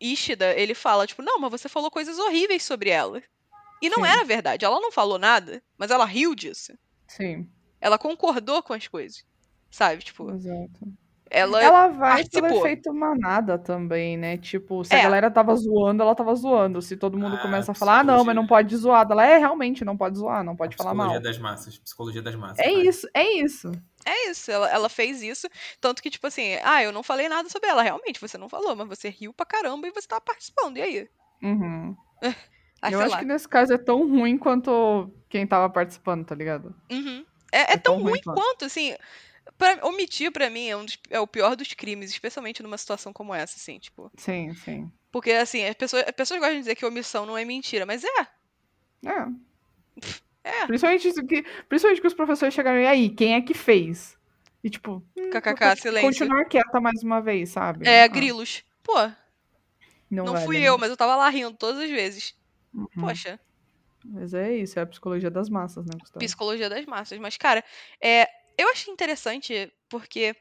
[0.00, 3.22] Ishida, ele fala, tipo, não, mas você falou coisas horríveis sobre ela.
[3.82, 4.06] E não Sim.
[4.06, 6.72] era verdade, ela não falou nada, mas ela riu disso.
[7.08, 7.50] Sim.
[7.80, 9.24] Ela concordou com as coisas.
[9.70, 10.98] Sabe, tipo, Exato.
[11.30, 12.66] Ela, Ela vai pelo participou.
[12.66, 14.36] efeito manada também, né?
[14.38, 15.00] Tipo, se É.
[15.00, 16.80] a galera tava zoando, ela tava zoando.
[16.82, 19.06] Se todo mundo Ah, começa a falar, ah, não, mas não pode zoar.
[19.10, 21.08] Ela é, realmente, não pode zoar, não pode falar mal.
[21.08, 21.78] Psicologia das massas.
[21.78, 22.58] Psicologia das massas.
[22.60, 22.80] É vai.
[22.86, 23.72] isso, é isso.
[24.06, 25.48] é isso, ela, ela fez isso,
[25.80, 28.74] tanto que, tipo assim, ah, eu não falei nada sobre ela, realmente, você não falou,
[28.74, 31.08] mas você riu pra caramba e você tava participando, e aí?
[31.42, 31.96] Uhum.
[32.80, 33.18] Ah, Eu acho lá.
[33.18, 36.72] que nesse caso é tão ruim quanto quem tava participando, tá ligado?
[36.92, 37.26] Uhum.
[37.52, 38.36] É, é É tão tão ruim ruim quanto.
[38.40, 38.94] quanto, assim.
[39.58, 43.12] Pra, omitir, pra mim, é, um dos- é o pior dos crimes, especialmente numa situação
[43.12, 44.10] como essa, assim, tipo.
[44.16, 44.90] Sim, sim.
[45.10, 48.04] Porque, assim, as pessoas, as pessoas gostam de dizer que omissão não é mentira, mas
[48.04, 48.20] é.
[49.04, 49.26] É.
[50.44, 50.66] É.
[50.66, 54.16] Principalmente, isso que, principalmente que os professores chegaram e aí, quem é que fez?
[54.62, 56.08] E tipo, hum, KKK, silêncio.
[56.08, 57.86] continuar quieta mais uma vez, sabe?
[57.86, 58.62] É, Ah, grilos.
[58.82, 58.94] Pô,
[60.10, 60.68] não não vale, fui né?
[60.68, 62.34] eu, mas eu tava lá rindo todas as vezes.
[62.72, 62.86] Uhum.
[63.00, 63.38] Poxa,
[64.04, 66.24] Mas é isso, é a psicologia das massas, né, Gustavo?
[66.24, 67.18] psicologia das massas.
[67.18, 67.62] Mas, cara,
[68.00, 68.26] é,
[68.58, 70.36] eu achei interessante porque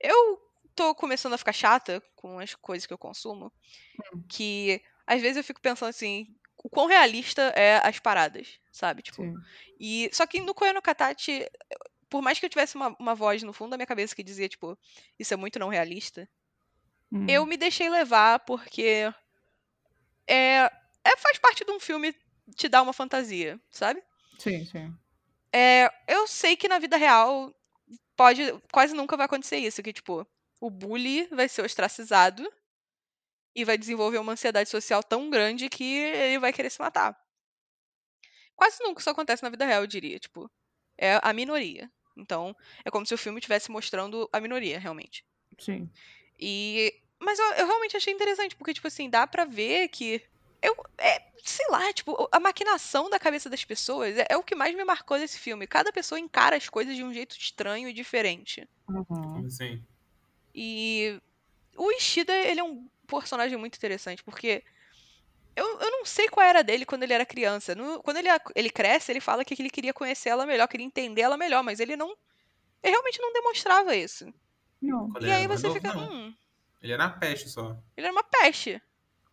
[0.00, 0.38] eu
[0.74, 3.52] tô começando a ficar chata com as coisas que eu consumo.
[4.28, 9.02] Que às vezes eu fico pensando assim, o quão realista é as paradas, sabe?
[9.02, 9.34] Tipo, Sim.
[9.80, 11.46] E só que no Koe no Katachi,
[12.10, 14.48] por mais que eu tivesse uma, uma voz no fundo da minha cabeça que dizia,
[14.48, 14.78] tipo,
[15.18, 16.28] isso é muito não realista,
[17.12, 17.24] Hum.
[17.28, 19.12] eu me deixei levar porque
[20.26, 20.70] é,
[21.04, 22.14] é faz parte de um filme
[22.56, 24.02] te dar uma fantasia, sabe?
[24.38, 24.94] Sim, sim.
[25.52, 27.54] É, eu sei que na vida real
[28.16, 30.26] pode quase nunca vai acontecer isso, que tipo,
[30.60, 32.46] o bully vai ser ostracizado
[33.54, 37.16] e vai desenvolver uma ansiedade social tão grande que ele vai querer se matar.
[38.54, 40.50] Quase nunca isso acontece na vida real, eu diria, tipo,
[40.98, 41.90] é a minoria.
[42.16, 45.24] Então, é como se o filme estivesse mostrando a minoria, realmente.
[45.58, 45.90] Sim.
[46.38, 46.94] E.
[47.18, 50.22] Mas eu, eu realmente achei interessante, porque, tipo assim, dá pra ver que.
[50.66, 50.76] Eu.
[50.98, 54.74] É, sei lá, tipo, a maquinação da cabeça das pessoas é, é o que mais
[54.74, 55.66] me marcou desse filme.
[55.66, 58.68] Cada pessoa encara as coisas de um jeito estranho e diferente.
[58.88, 59.44] Uhum.
[59.46, 59.82] Assim.
[60.54, 61.20] E.
[61.76, 64.64] O Ishida, ele é um personagem muito interessante, porque.
[65.54, 67.74] Eu, eu não sei qual era dele quando ele era criança.
[67.74, 71.22] No- quando ele, ele cresce, ele fala que ele queria conhecer ela melhor, queria entender
[71.22, 72.10] ela melhor, mas ele não.
[72.82, 74.26] Ele realmente não demonstrava isso.
[74.82, 75.96] Não, Quando E aí você novo, fica.
[75.96, 76.34] Hum,
[76.82, 77.70] Ele era uma peste só.
[77.96, 78.82] ele era uma peste.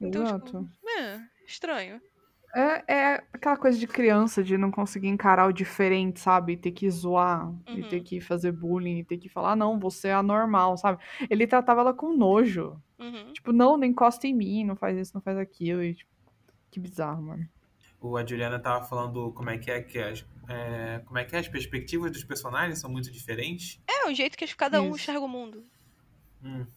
[0.08, 0.46] Então, exato.
[0.46, 2.02] tipo, é, estranho.
[2.56, 6.54] É, é aquela coisa de criança, de não conseguir encarar o diferente, sabe?
[6.54, 8.04] E ter que zoar, e ter Uhum.
[8.04, 11.02] que fazer bullying, e ter que falar, não, você é anormal, sabe?
[11.30, 12.80] Ele tratava ela com nojo.
[13.00, 13.34] Uhum.
[13.34, 15.84] Tipo, não, não encosta em mim, não faz isso, não faz aquilo.
[15.84, 16.12] E, tipo,
[16.70, 17.50] que bizarro, mano.
[18.00, 21.36] O, a Juliana tava falando como é que é que as, é, como é que
[21.36, 23.82] é, as perspectivas dos personagens são muito diferentes.
[23.88, 24.96] É, o jeito que cada um Isso.
[24.98, 25.64] enxerga o mundo.
[26.44, 26.68] Hum,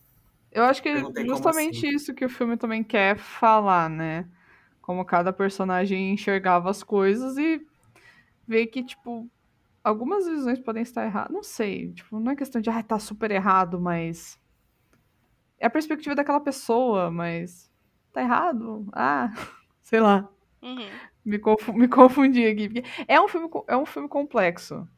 [0.57, 1.95] Eu acho que Perguntei justamente assim.
[1.95, 4.27] isso que o filme também quer falar, né?
[4.81, 7.61] Como cada personagem enxergava as coisas e
[8.49, 9.29] ver que, tipo,
[9.85, 11.31] algumas visões podem estar erradas.
[11.35, 14.40] Não sei, tipo, não é questão de, ah, tá super errado, mas.
[15.59, 17.71] É a perspectiva daquela pessoa, mas.
[18.11, 18.87] Tá errado?
[18.95, 19.31] Ah,
[19.83, 20.27] sei lá.
[20.62, 20.88] Uhum.
[21.23, 22.83] Me, confu- me confundi aqui.
[23.07, 24.88] É um filme, é um filme complexo.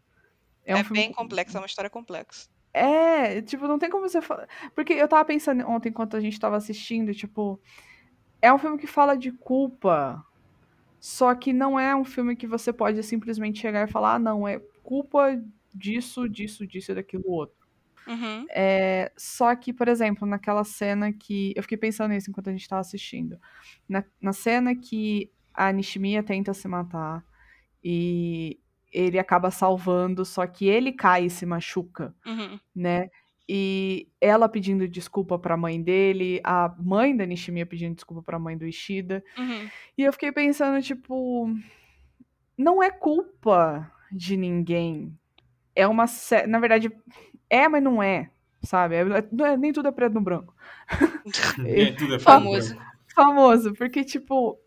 [0.64, 2.48] É, um filme bem complexo, é uma história complexa.
[2.78, 4.48] É, tipo, não tem como você falar.
[4.74, 7.60] Porque eu tava pensando ontem, enquanto a gente tava assistindo, tipo.
[8.40, 10.24] É um filme que fala de culpa.
[11.00, 14.46] Só que não é um filme que você pode simplesmente chegar e falar, ah, não,
[14.46, 15.40] é culpa
[15.72, 17.56] disso, disso, disso e daquilo outro.
[18.06, 18.46] Uhum.
[18.50, 21.52] É, só que, por exemplo, naquela cena que.
[21.54, 23.38] Eu fiquei pensando nisso enquanto a gente tava assistindo.
[23.88, 27.24] Na, na cena que a Nishimiya tenta se matar
[27.82, 28.58] e
[28.92, 32.58] ele acaba salvando, só que ele cai e se machuca Uhum.
[32.74, 33.08] né?
[33.50, 38.58] E ela pedindo desculpa pra mãe dele, a mãe da Nishimiya pedindo desculpa pra mãe
[38.58, 39.24] do Ishida.
[39.38, 39.68] Uhum.
[39.96, 41.48] E eu fiquei pensando, tipo,
[42.56, 45.16] não é culpa de ninguém.
[45.74, 46.46] É uma sé...
[46.46, 46.90] na verdade
[47.48, 48.30] é, mas não é,
[48.62, 48.96] sabe?
[48.96, 50.54] É- não é- nem tudo é preto no branco.
[51.66, 52.74] é, tudo é Famoso.
[52.74, 52.88] branco.
[53.14, 54.58] Famoso, porque tipo,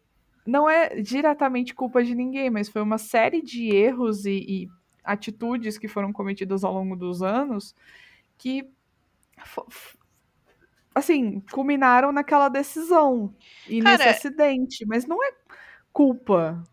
[0.45, 4.31] não é diretamente culpa de ninguém, mas foi uma série de erros e,
[4.65, 4.69] e
[5.03, 7.75] atitudes que foram cometidas ao longo dos anos
[8.37, 8.67] que
[10.93, 13.33] assim, culminaram naquela decisão
[13.65, 15.31] e Cara, nesse acidente, mas não é
[15.93, 16.63] culpa,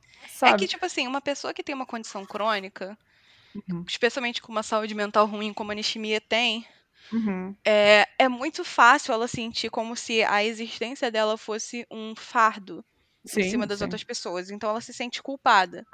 [0.43, 0.55] É sabe?
[0.55, 2.99] que, tipo assim, uma pessoa que tem uma condição crônica,
[3.55, 6.67] Uhum, especialmente com uma saúde mental ruim como a anistimia tem,
[7.13, 12.85] uhum, é, é muito fácil ela sentir como se a existência dela fosse um fardo
[13.37, 13.85] em cima Sim, das sim.
[13.85, 14.51] outras pessoas.
[14.51, 15.85] Então ela se sente culpada.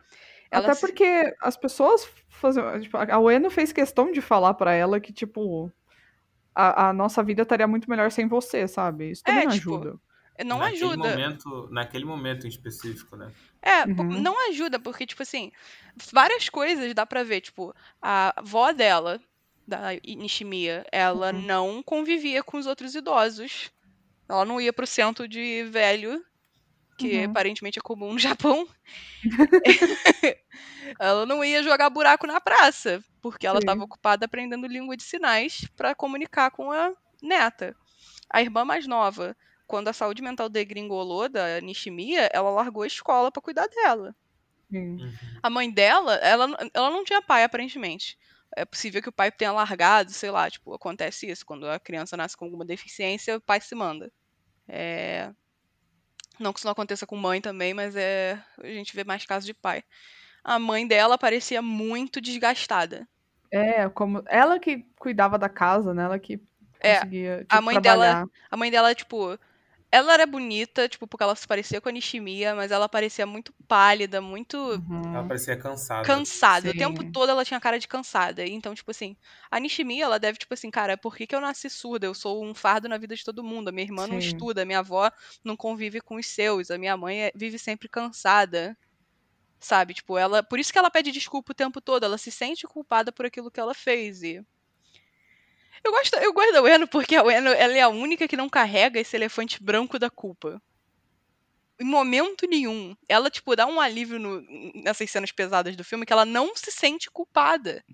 [0.51, 4.73] Ela Até se- porque as pessoas faziam, tipo, a Ueno fez questão de falar pra
[4.75, 5.71] ela que tipo
[6.55, 9.11] a, a nossa vida estaria muito melhor sem você, sabe?
[9.11, 10.01] Isso também É, não tipo, ajuda.
[10.45, 11.09] não naquele ajuda.
[11.09, 13.33] Momento, naquele momento em específico, né?
[13.61, 14.21] É, Uhum.
[14.21, 15.51] não ajuda, porque, tipo assim,
[16.13, 17.41] várias coisas dá pra ver.
[17.41, 19.21] Tipo, a avó dela,
[19.67, 21.43] da Nishimiya, ela Uhum.
[21.43, 23.71] não convivia com os outros idosos.
[24.29, 26.23] Ela não ia pro centro de velho,
[26.97, 27.25] que Uhum.
[27.25, 28.69] aparentemente é comum no Japão.
[30.99, 35.67] ela não ia jogar buraco na praça, porque ela estava ocupada aprendendo língua de sinais
[35.77, 37.77] pra comunicar com a neta.
[38.31, 43.31] A irmã mais nova, quando a saúde mental degringolou da Nishimiya, ela largou a escola
[43.31, 44.15] pra cuidar dela.
[44.73, 45.13] Uhum.
[45.43, 48.19] A mãe dela, ela, ela não tinha pai, aparentemente.
[48.57, 51.45] É possível que o pai tenha largado, sei lá, tipo, acontece isso.
[51.45, 54.13] Quando a criança nasce com alguma deficiência, o pai se manda.
[54.69, 55.33] É...
[56.39, 58.43] Não que isso não aconteça com mãe também, mas é.
[58.63, 59.83] A gente vê mais casos de pai.
[60.43, 63.07] A mãe dela parecia muito desgastada.
[63.51, 66.05] É, como ela que cuidava da casa, né?
[66.05, 66.41] Ela que
[66.81, 68.27] É, conseguia tipo, a mãe dela- trabalhar.
[68.51, 69.39] A mãe dela, tipo.
[69.95, 73.53] Ela era bonita, tipo, porque ela se parecia com a Nishimiya, mas ela parecia muito
[73.69, 75.15] pálida, muito Uhum.
[75.15, 76.03] Ela parecia cansada.
[76.05, 76.69] cansada.
[76.69, 76.79] O Sim.
[76.79, 78.45] tempo todo ela tinha cara de cansada.
[78.45, 79.17] Então, tipo assim,
[79.51, 82.07] a Nishimiya, ela deve, tipo assim, cara, por que, que eu nasci surda?
[82.07, 83.69] Eu sou um fardo na vida de todo mundo.
[83.69, 84.27] A minha irmã não Sim.
[84.27, 85.11] estuda, a minha avó
[85.45, 88.77] não convive com os seus, a minha mãe é- vive sempre cansada.
[89.61, 89.95] Sabe?
[89.95, 90.43] Tipo, ela.
[90.43, 92.05] Por isso que ela pede desculpa o tempo todo.
[92.05, 94.23] Ela se sente culpada por aquilo que ela fez.
[94.23, 94.45] E.
[95.83, 98.51] Eu gosto, eu gosto da Ueno porque a Ueno ela é a única que não
[98.51, 100.61] carrega esse elefante branco da culpa.
[101.81, 102.97] Em momento nenhum.
[103.09, 104.41] Ela, tipo, dá um alívio no-
[104.75, 107.85] nessas cenas pesadas do filme que ela não se sente culpada.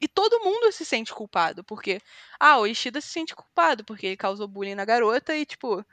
[0.00, 2.00] E todo mundo se sente culpado, porque.
[2.40, 5.84] Ah, o Ishida se sente culpado, porque ele causou bullying na garota e, tipo,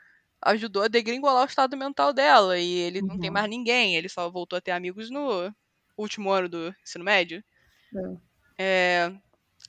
[0.44, 2.60] ajudou a degringolar o estado mental dela.
[2.60, 3.34] E ele não tem Uhum.
[3.34, 5.54] mais ninguém, ele só voltou a ter amigos no
[5.98, 7.44] último ano do ensino médio.
[8.58, 9.12] É,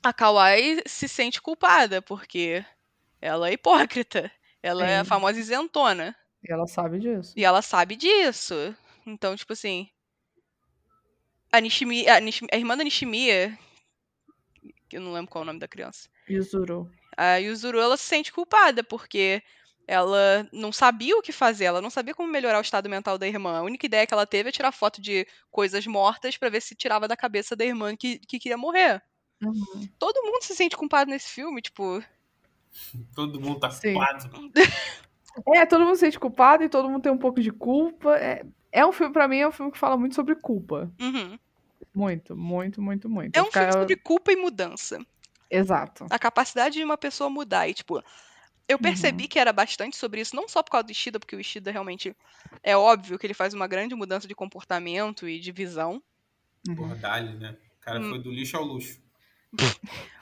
[0.03, 2.65] a Kawaii se sente culpada, porque
[3.21, 4.31] ela é hipócrita.
[4.63, 5.09] Ela é a Sim.
[5.09, 6.15] famosa isentona.
[6.47, 7.33] E ela sabe disso.
[7.37, 8.75] E ela sabe disso.
[9.07, 9.89] Então, tipo assim.
[11.53, 13.59] A, Nishimi, a, Nishi- a irmã da Nishimiya.
[14.89, 16.09] Que eu não lembro qual é o nome da criança.
[16.29, 16.91] Yuzuru.
[17.17, 19.43] A Yuzuru, ela se sente culpada, porque
[19.87, 23.27] ela não sabia o que fazer, ela não sabia como melhorar o estado mental da
[23.27, 23.59] irmã.
[23.59, 26.75] A única ideia que ela teve é tirar foto de coisas mortas pra ver se
[26.77, 29.03] tirava da cabeça da irmã que, que queria morrer.
[29.43, 29.89] Uhum.
[29.99, 32.03] Todo mundo se sente culpado nesse filme, tipo.
[33.15, 33.95] Todo mundo tá Sim.
[33.95, 34.31] culpado.
[35.55, 38.17] É, todo mundo se sente culpado e todo mundo tem um pouco de culpa.
[38.19, 40.93] É, é um filme, pra mim, é um filme que fala muito sobre culpa.
[41.01, 41.39] Uhum.
[41.95, 43.37] Muito, muito, muito, muito.
[43.37, 44.99] É um Ficar- filme sobre culpa e mudança.
[45.49, 46.05] Exato.
[46.11, 47.69] A capacidade de uma pessoa mudar.
[47.69, 48.03] E, tipo,
[48.69, 51.41] eu percebi que era bastante sobre isso, não só por causa do Ishida, porque o
[51.41, 52.15] Ishida realmente
[52.61, 56.03] é óbvio que ele faz uma grande mudança de comportamento e de visão.
[56.69, 56.75] Uhum.
[56.75, 57.57] Porra, Dali, né?
[57.77, 58.11] O cara Hum.
[58.11, 59.01] foi do lixo ao luxo.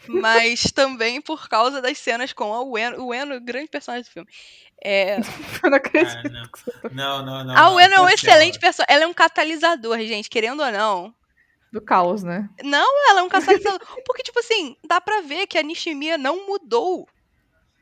[0.09, 3.03] Mas também por causa das cenas com a Ueno.
[3.03, 4.29] O Ueno, grande personagem do filme.
[4.83, 5.17] É,
[5.63, 6.17] Eu não acredito.
[6.17, 7.23] Ah, não.
[7.23, 7.57] Não, não, não.
[7.57, 8.95] a não, Ueno é um excelente personagem.
[8.95, 11.15] Ela é um catalisador, gente, querendo ou não.
[11.71, 12.49] Do caos, né?
[12.63, 13.81] Não, ela é um catalisador.
[14.07, 17.07] Porque, tipo assim, dá pra ver que a Nishimiya não mudou.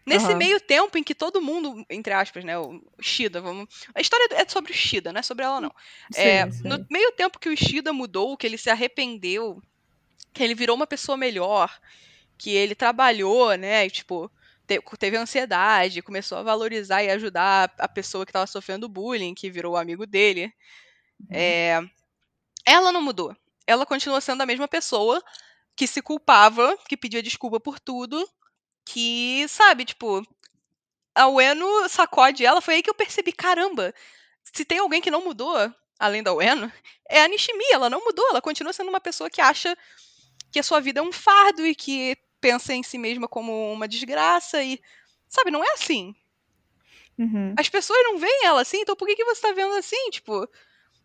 [0.05, 0.37] Nesse Aham.
[0.37, 3.67] meio tempo em que todo mundo, entre aspas, né, o Shida, vamos...
[3.93, 5.75] A história é sobre o Shida, não é sobre ela, não.
[6.15, 6.69] É, Sim, sim.
[6.69, 9.61] no meio tempo que o Ishida mudou, que ele se arrependeu,
[10.33, 11.79] que ele virou uma pessoa melhor,
[12.39, 14.31] que ele trabalhou, né, e, tipo,
[14.67, 19.51] te- teve ansiedade, começou a valorizar e ajudar a pessoa que tava sofrendo bullying, que
[19.51, 20.53] virou o amigo dele.
[21.31, 21.81] É,
[22.67, 23.37] ela não mudou.
[23.67, 25.23] Ela continua sendo a mesma pessoa
[25.77, 28.29] que se culpava, que pedia desculpa por tudo,
[28.87, 30.23] que, sabe, tipo,
[31.15, 33.95] a Ueno sacode ela, foi aí que eu percebi, caramba,
[34.45, 35.57] se tem alguém que não mudou,
[35.99, 36.71] além da Ueno,
[37.09, 39.77] é a Nishimi, ela não mudou, ela continua sendo uma pessoa que acha
[40.51, 43.89] que a sua vida é um fardo e que pensa em si mesma como uma
[43.89, 44.81] desgraça e,
[45.29, 46.15] sabe, não é assim.
[47.19, 47.55] Uhum.
[47.57, 50.11] As pessoas não veem ela assim, então por que, que você tá vendo assim?
[50.11, 50.49] Tipo,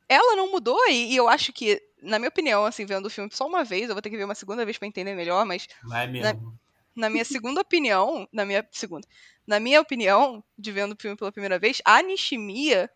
[0.08, 3.30] ela não mudou e, e eu acho que, na minha opinião, assim, vendo o filme
[3.32, 5.68] só uma vez, eu vou ter que ver uma segunda vez pra entender melhor, mas
[5.84, 6.58] Vai mesmo.
[6.94, 9.08] na minha segunda opinião, na minha segunda,
[9.48, 12.92] na minha opinião, de vendo o filme pela primeira vez, a Nishimiya,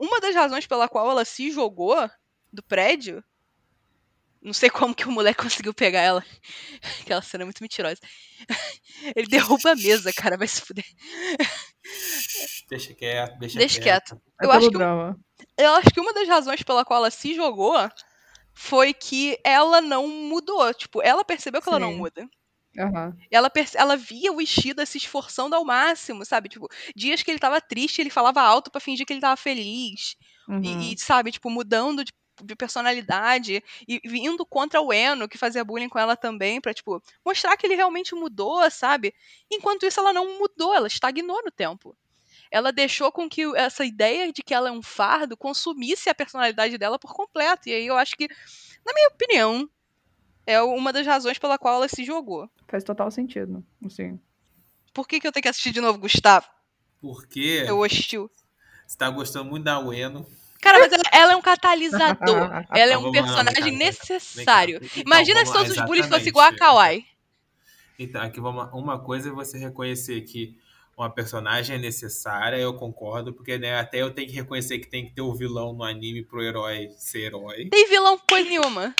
[0.00, 2.10] uma das razões pela qual ela se jogou
[2.50, 3.22] do prédio,
[4.40, 6.24] não sei como que o moleque conseguiu pegar ela.
[7.02, 8.00] Aquela cena é muito mentirosa.
[9.14, 10.86] Ele derruba a mesa, cara, vai se fuder.
[12.70, 14.20] Deixa quieto, deixa, Deixa quieto.
[14.40, 15.20] É Eu acho pelo que drama.
[15.58, 17.76] Eu acho que uma das razões pela qual ela se jogou
[18.54, 20.72] foi que ela não mudou.
[20.72, 21.98] Tipo, ela percebeu que ela não Sim.
[21.98, 22.28] muda.
[22.78, 23.16] Aham.
[23.30, 26.48] Ela, perce- ela via o Ishida se esforçando ao máximo, sabe?
[26.48, 30.16] Tipo, dias que ele tava triste, ele falava alto pra fingir que ele tava feliz.
[30.48, 30.60] Uhum.
[30.62, 33.62] E, e, sabe, tipo, mudando de, de personalidade.
[33.88, 37.66] E vindo contra o Eno, que fazia bullying com ela também, pra, tipo, mostrar que
[37.66, 39.12] ele realmente mudou, sabe?
[39.50, 41.96] Enquanto isso, ela não mudou, ela estagnou no tempo.
[42.50, 46.78] Ela deixou com que essa ideia de que ela é um fardo consumisse a personalidade
[46.78, 47.68] dela por completo.
[47.68, 48.28] E aí eu acho que,
[48.84, 49.70] na minha opinião,
[50.46, 52.48] é uma das razões pela qual ela se jogou.
[52.68, 53.64] Faz total sentido.
[53.84, 54.18] Assim.
[54.92, 56.46] Por que, que eu tenho que assistir de novo, Gustavo?
[57.00, 58.30] Porque Eu hostil.
[58.86, 60.26] você tá gostando muito da Ueno.
[60.60, 62.50] Cara, mas ela, ela é um catalisador.
[62.74, 63.84] ela é Então, um lá, personagem vem cá.
[63.86, 64.76] necessário.
[64.82, 67.04] Então, Imagina se lá, todos os bullies fossem igual a Kawaii.
[67.98, 68.70] Então, aqui vamos lá.
[68.74, 70.58] uma coisa é você reconhecer que
[70.96, 75.06] uma personagem é necessária, eu concordo, porque né, até eu tenho que reconhecer que tem
[75.06, 77.70] que ter o vilão no anime pro herói ser herói.
[77.70, 78.94] Tem vilão coisa nenhuma.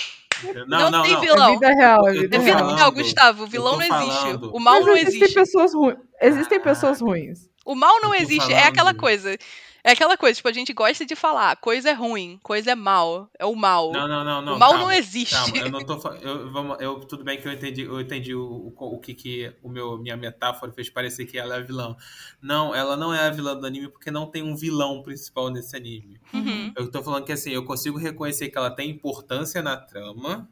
[0.67, 1.21] Não, não, tem não.
[1.21, 1.49] vilão.
[1.49, 2.59] É vida real, é vida É vida real.
[2.59, 3.45] falando- real, Gustavo.
[3.45, 4.21] O vilão não existe.
[4.21, 4.51] falando.
[4.55, 5.35] O mal Mas não existem existe.
[5.35, 5.97] pessoas ruins.
[6.21, 7.49] Existem pessoas ruins.
[7.65, 8.53] O mal não Eu tô existe.
[8.53, 9.01] É aquela falando.
[9.01, 9.37] coisa.
[9.83, 13.31] É aquela coisa, tipo, a gente gosta de falar, coisa é ruim, coisa é mal,
[13.39, 13.93] é o mal.
[13.93, 14.57] Não, não, não, não.
[14.57, 15.35] o mal calma, não existe.
[15.35, 18.73] Calma, eu não tô eu, vamos, eu Tudo bem que eu entendi, eu entendi o,
[18.77, 21.97] o, o que, que o meu, minha metáfora fez parecer que ela é a vilã.
[22.41, 25.77] Não, ela não é a vilã do anime porque não tem um vilão principal nesse
[25.77, 26.21] anime.
[26.33, 26.73] Uhum.
[26.77, 30.49] Eu tô falando que assim, eu consigo reconhecer que ela tem importância na trama,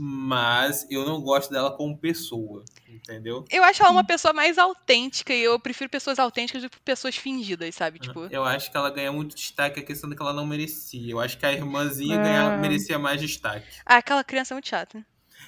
[0.00, 3.44] mas eu não gosto dela como pessoa, entendeu?
[3.50, 7.16] Eu acho ela uma pessoa mais autêntica e eu prefiro pessoas autênticas do que pessoas
[7.16, 7.98] fingidas, sabe?
[7.98, 11.10] Tipo, Eu acho que ela ganha muito destaque, a questão de que ela não merecia.
[11.12, 12.22] Eu acho que a irmãzinha É.
[12.22, 13.66] ganha- merecia mais destaque.
[13.84, 15.04] ah, aquela criança é muito chata.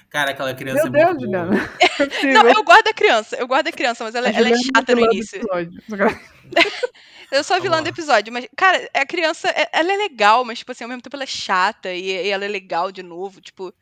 [0.09, 1.21] Cara, aquela criança Meu é Deus, muito.
[1.21, 1.69] Juliana.
[2.27, 2.33] É.
[2.33, 4.63] Não, eu gosto da criança, eu gosto da criança, mas ela, A ela é Juliana
[4.75, 5.41] chata no início.
[7.31, 7.81] Eu sou a vilã lá.
[7.81, 11.01] do episódio, mas, cara, a criança, é- ela é legal, mas, tipo assim, ao mesmo
[11.01, 13.39] tempo ela é chata e, e ela é legal de novo.
[13.39, 13.73] Tipo,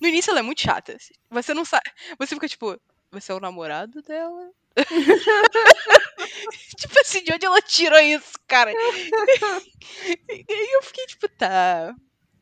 [0.00, 0.96] no início ela é muito chata.
[1.30, 1.84] Você não sabe.
[2.18, 2.78] Você fica tipo,
[3.10, 4.50] você é o namorado dela?
[6.76, 8.70] tipo assim, de onde ela tirou isso, cara?
[8.72, 11.94] e aí eu fiquei tipo, tá.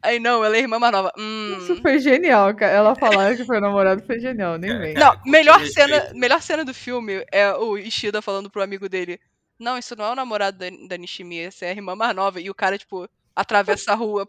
[0.03, 1.13] Aí não, ela é irmã mais nova.
[1.17, 1.57] Hum.
[1.59, 2.73] Isso foi genial, cara.
[2.73, 4.95] Ela falar que foi namorado foi genial, nem Cara, vem.
[4.95, 9.19] cara, Não, melhor cena, melhor cena do filme é o Ishida falando pro amigo dele:
[9.59, 12.39] Não, isso não é o namorado da, da Nishimi, essa é a irmã mais nova.
[12.39, 14.27] E o cara, tipo, atravessa a rua.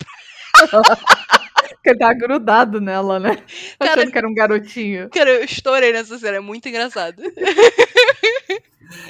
[1.70, 3.36] Porque ele tá grudado nela, né?
[3.80, 5.09] Cara- Achando que era um garotinho.
[5.09, 7.22] Cara, eu estourei nessa cena, é muito engraçado.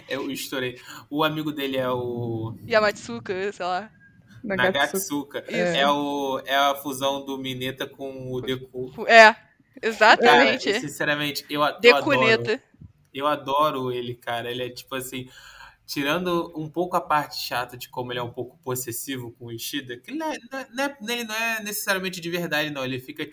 [0.07, 0.79] Eu estourei.
[1.09, 3.89] O amigo dele é o Yamatsuka, sei lá.
[4.43, 5.39] Nagatsuka.
[5.41, 5.45] Nagatsuka.
[5.47, 5.79] É.
[5.81, 8.93] É, o, é a fusão do Mineta com o Deku.
[9.07, 9.37] É, Cara,
[9.81, 10.79] exatamente.
[10.79, 12.11] sinceramente, eu, a- eu adoro.
[12.19, 12.63] Decuneta.
[13.13, 14.49] Eu adoro ele, cara.
[14.51, 15.27] Ele é tipo assim.
[15.85, 19.51] Tirando um pouco a parte chata de como ele é um pouco possessivo com o
[19.51, 20.37] Ishida, que ele não é,
[20.71, 22.83] não é, ele não é necessariamente de verdade, não.
[22.83, 23.27] Ele fica,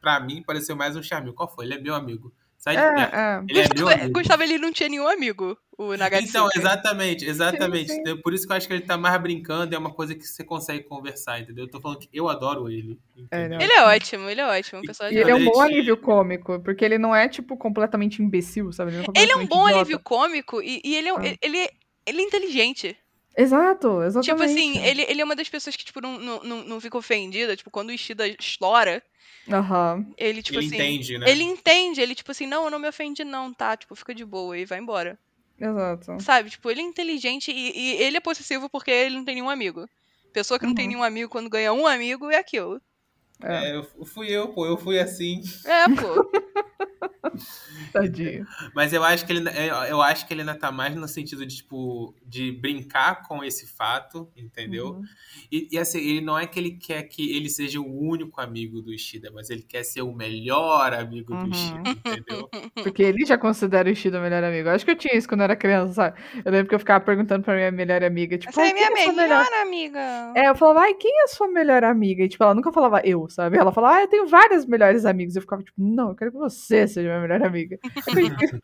[0.00, 1.32] pra mim, pareceu mais um charme.
[1.32, 1.64] Qual foi?
[1.64, 2.32] Ele é meu amigo.
[2.64, 3.42] Sai é, é.
[3.46, 6.30] Ele é Gustavo, é Gustavo, ele não tinha nenhum amigo, o Nagatsuki.
[6.30, 7.92] Então, exatamente, exatamente.
[7.92, 8.16] Sim, sim.
[8.22, 10.42] Por isso que eu acho que ele tá mais brincando, é uma coisa que você
[10.42, 11.64] consegue conversar, entendeu?
[11.64, 12.98] Eu tô falando que eu adoro ele.
[13.30, 14.80] É, ele é ótimo, ele é ótimo.
[14.82, 18.92] E ele é um bom alívio cômico, porque ele não é, tipo, completamente imbecil, sabe?
[18.92, 19.80] Ele é, ele é um bom idiota.
[19.80, 21.36] alívio cômico e, e ele, é, ah.
[21.42, 21.68] ele,
[22.06, 22.96] ele é inteligente.
[23.36, 24.30] Exato, exatamente.
[24.30, 27.56] Tipo assim, ele, ele é uma das pessoas que, tipo, não, não, não fica ofendida.
[27.56, 29.02] Tipo, quando o Ishida estoura,
[29.46, 30.14] Uhum.
[30.16, 30.76] Ele, tipo ele assim.
[30.76, 31.30] Entende, né?
[31.30, 33.76] Ele entende, ele, tipo assim, não, eu não me ofendi, não, tá?
[33.76, 35.18] Tipo, fica de boa e vai embora.
[35.60, 36.20] Exato.
[36.20, 36.50] Sabe?
[36.50, 39.88] Tipo, ele é inteligente e, e ele é possessivo porque ele não tem nenhum amigo.
[40.32, 40.92] Pessoa que não tem uhum.
[40.92, 42.80] nenhum amigo, quando ganha um amigo, é aquilo.
[43.44, 43.70] É.
[43.70, 45.42] é, eu fui eu, pô, eu fui assim.
[45.64, 46.30] É, pô.
[47.92, 48.46] Tadinho.
[48.74, 51.46] Mas eu acho que ele é, eu acho que ele ainda tá mais no sentido
[51.46, 54.94] de, tipo, de brincar com esse fato, entendeu?
[54.94, 55.02] Uhum.
[55.50, 58.80] E, e, assim, ele não é que ele quer que ele seja o único amigo
[58.80, 61.48] do Ishida, mas ele quer ser o melhor amigo uhum.
[61.48, 62.48] do Ishida, entendeu?
[62.82, 64.68] Porque ele já considera o Ishida o melhor amigo.
[64.68, 66.20] Eu acho que eu tinha isso quando eu era criança, sabe?
[66.44, 68.90] Eu lembro que eu ficava perguntando pra minha melhor amiga, tipo, Essa é minha é
[68.90, 70.32] melhor, melhor amiga.
[70.34, 72.22] É, eu falava, ai, quem é a sua melhor amiga?
[72.22, 73.58] E, tipo, ela nunca falava eu, sabe?
[73.58, 75.34] Ela falava, ah, eu tenho vários melhores amigos.
[75.34, 77.78] Eu ficava, tipo, não, eu quero que você seja minha melhor amiga.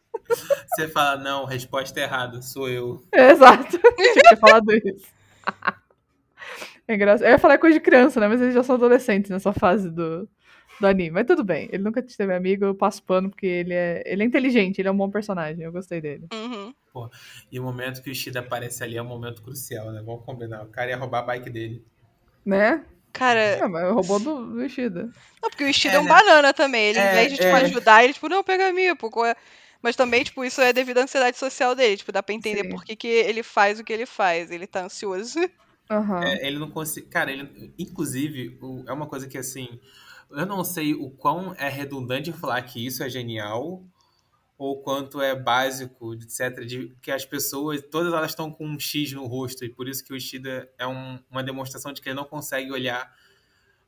[0.68, 3.04] Você fala, não, resposta errada, sou eu.
[3.12, 3.78] Exato.
[3.78, 5.08] Tinha que falado isso.
[6.86, 7.26] É engraçado.
[7.26, 8.28] Eu ia falar coisa de criança, né?
[8.28, 10.28] Mas eles já são adolescentes nessa fase do,
[10.80, 11.10] do anime.
[11.10, 11.68] Mas tudo bem.
[11.72, 14.92] Ele nunca teve amigo, eu passo pano porque ele é, ele é inteligente, ele é
[14.92, 15.64] um bom personagem.
[15.64, 16.26] Eu gostei dele.
[16.32, 16.72] Uhum.
[16.92, 17.10] Pô,
[17.50, 20.02] e o momento que o Ishida aparece ali é um momento crucial, né?
[20.04, 20.62] Vamos combinar.
[20.62, 21.84] O cara ia roubar a bike dele.
[22.44, 22.84] Né?
[23.12, 23.58] Cara.
[23.58, 25.10] Não, mas roubou do, do Ishida.
[25.42, 26.10] Não, porque o Ishida é, é um né?
[26.10, 26.86] banana também.
[26.86, 27.62] Ele, é, em vez de tipo, é.
[27.62, 29.24] ajudar, ele, tipo, não, pega a minha, pô.
[29.24, 29.34] É?
[29.82, 31.96] Mas também, tipo, isso é devido à ansiedade social dele.
[31.96, 32.70] Tipo, dá pra entender Sim.
[32.70, 34.50] por que, que ele faz o que ele faz.
[34.50, 35.38] Ele tá ansioso.
[35.90, 36.22] Uhum.
[36.22, 37.06] É, ele não consegue.
[37.08, 37.74] Cara, ele.
[37.78, 39.80] Inclusive, o, é uma coisa que assim.
[40.30, 43.84] Eu não sei o quão é redundante falar que isso é genial
[44.60, 49.10] ou quanto é básico, etc., de que as pessoas, todas elas estão com um X
[49.10, 52.16] no rosto, e por isso que o Ishida é um, uma demonstração de que ele
[52.16, 53.10] não consegue olhar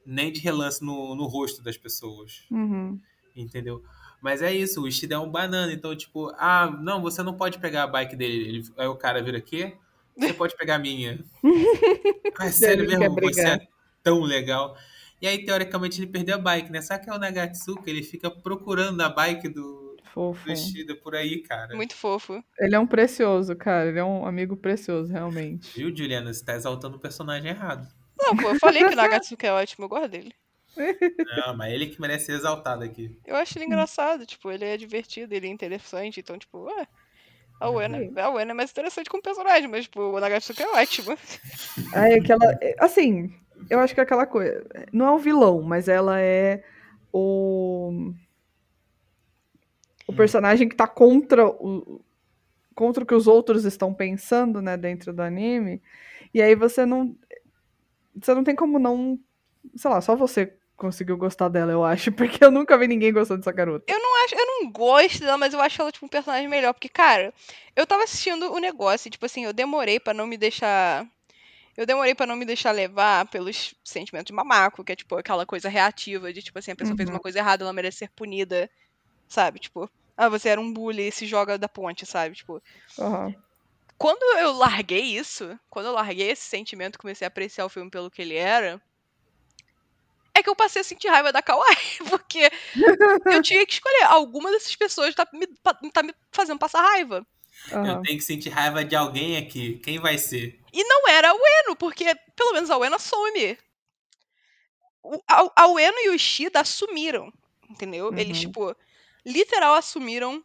[0.06, 2.44] nem de relance no, no rosto das pessoas.
[2.50, 2.98] Uhum.
[3.36, 3.84] Entendeu?
[4.22, 7.58] Mas é isso, o Ishida é um banana, então, tipo, ah, não, você não pode
[7.58, 8.48] pegar a bike dele.
[8.48, 9.76] Ele, aí o cara vira aqui,
[10.16, 11.22] você pode pegar a minha.
[12.38, 13.68] ah, é sério mesmo, você é
[14.02, 14.74] tão legal.
[15.20, 16.80] E aí, teoricamente, ele perdeu a bike, né?
[16.80, 17.90] Sabe que é o Nagatsuka?
[17.90, 19.81] Ele fica procurando a bike do,
[20.12, 20.44] Fofo.
[20.44, 21.74] vestida por aí, cara.
[21.74, 22.44] Muito fofo.
[22.58, 23.88] Ele é um precioso, cara.
[23.88, 25.74] Ele é um amigo precioso, realmente.
[25.74, 26.32] Viu, Juliana?
[26.32, 27.88] Você tá exaltando o personagem errado.
[28.18, 30.34] Não, pô, eu falei que o Nagatsuki é ótimo, eu gosto dele.
[31.36, 33.18] Não, mas ele que merece ser exaltado aqui.
[33.24, 36.86] Eu acho ele engraçado, tipo, ele é divertido, ele é interessante, então, tipo, ué.
[37.58, 41.16] A Uena, a Uena é mais interessante como personagem, mas, tipo, o Nagatsuki é ótimo.
[41.94, 42.58] Ai, aquela.
[42.80, 43.32] Assim,
[43.70, 44.62] eu acho que é aquela coisa.
[44.92, 46.62] Não é um vilão, mas ela é
[47.12, 47.81] o
[50.12, 52.00] o personagem que tá contra o
[52.74, 55.82] contra o que os outros estão pensando, né, dentro do anime.
[56.32, 57.14] E aí você não
[58.14, 59.18] você não tem como não,
[59.74, 63.40] sei lá, só você conseguiu gostar dela, eu acho, porque eu nunca vi ninguém gostando
[63.40, 63.84] dessa garota.
[63.88, 66.72] Eu não acho, eu não gosto dela, mas eu acho ela tipo um personagem melhor,
[66.72, 67.32] porque cara,
[67.76, 71.06] eu tava assistindo o negócio, e, tipo assim, eu demorei para não me deixar
[71.74, 75.46] eu demorei para não me deixar levar pelos sentimentos de mamaco, que é tipo aquela
[75.46, 76.96] coisa reativa de tipo assim, a pessoa uhum.
[76.98, 78.68] fez uma coisa errada, ela merece ser punida,
[79.26, 79.58] sabe?
[79.58, 82.34] Tipo, ah, você era um bully e se joga da ponte, sabe?
[82.34, 82.62] Tipo.
[82.98, 83.34] Uhum.
[83.98, 88.10] Quando eu larguei isso, quando eu larguei esse sentimento, comecei a apreciar o filme pelo
[88.10, 88.82] que ele era,
[90.34, 91.76] é que eu passei a sentir raiva da Kawaii,
[92.10, 92.50] porque
[93.26, 94.04] eu tinha que escolher.
[94.04, 95.46] Alguma dessas pessoas tá me,
[95.92, 97.24] tá me fazendo passar raiva.
[97.70, 97.86] Uhum.
[97.86, 99.78] Eu tenho que sentir raiva de alguém aqui.
[99.84, 100.58] Quem vai ser?
[100.72, 103.58] E não era a Ueno, porque pelo menos a Ueno some.
[105.02, 107.32] O, a, a Ueno e o Ishida assumiram,
[107.68, 108.08] entendeu?
[108.08, 108.18] Uhum.
[108.18, 108.74] Eles, tipo,
[109.24, 110.44] literal assumiram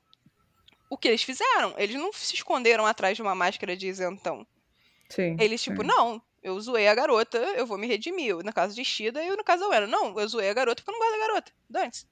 [0.90, 1.74] o que eles fizeram.
[1.78, 4.46] Eles não se esconderam atrás de uma máscara de isentão.
[5.10, 5.38] Sim.
[5.40, 8.36] Eles, tipo, não, eu zoei a garota, eu vou me redimir.
[8.36, 9.88] No caso de Shida e no caso da Uena.
[9.88, 11.52] Não, eu zoei a garota porque eu não gosto da garota.
[11.70, 12.08] Dante.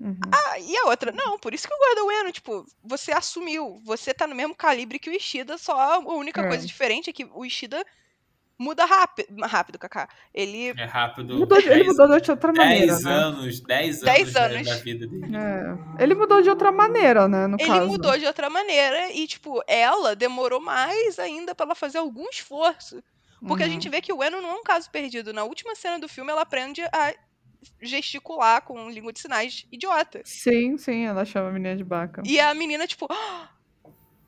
[0.00, 0.18] Uhum.
[0.32, 1.12] Ah, e a outra?
[1.12, 2.32] Não, por isso que eu gosto da Ueno.
[2.32, 3.80] Tipo, você assumiu.
[3.84, 6.48] Você tá no mesmo calibre que o Ishida, só a única é.
[6.48, 7.84] coisa diferente é que o Ishida
[8.60, 10.06] muda rápido, rápido, Kaká.
[10.34, 11.38] Ele é rápido.
[11.38, 12.86] Mudou de, ele mudou de outra maneira.
[12.92, 13.12] 10 né?
[13.12, 14.68] anos, 10 anos, anos.
[14.68, 15.34] da vida dele.
[15.34, 16.02] É.
[16.02, 17.80] Ele mudou de outra maneira, né, no ele caso.
[17.80, 22.28] Ele mudou de outra maneira e tipo, ela demorou mais ainda para ela fazer algum
[22.28, 23.02] esforço.
[23.40, 23.70] Porque uhum.
[23.70, 25.32] a gente vê que o Eno não é um caso perdido.
[25.32, 27.14] Na última cena do filme, ela aprende a
[27.80, 30.20] gesticular com língua de sinais idiota.
[30.24, 32.22] Sim, sim, ela chama a menina de baca.
[32.26, 33.08] E a menina, tipo,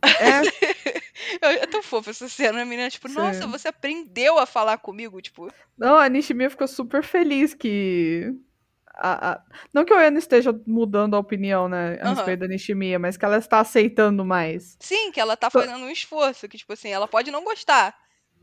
[0.02, 0.42] é.
[1.40, 3.48] É tão fofa essa cena, a menina, tipo, nossa, Sim.
[3.50, 5.50] você aprendeu a falar comigo, tipo.
[5.78, 8.32] Não, a Nishimiya ficou super feliz que.
[8.94, 9.40] a- a-
[9.72, 13.24] Não que o Eno esteja mudando a opinião, né, a respeito da Nishimiya, mas que
[13.24, 14.76] ela está aceitando mais.
[14.80, 17.94] Sim, que ela tá Tô- fazendo um esforço, que, tipo assim, ela pode não gostar,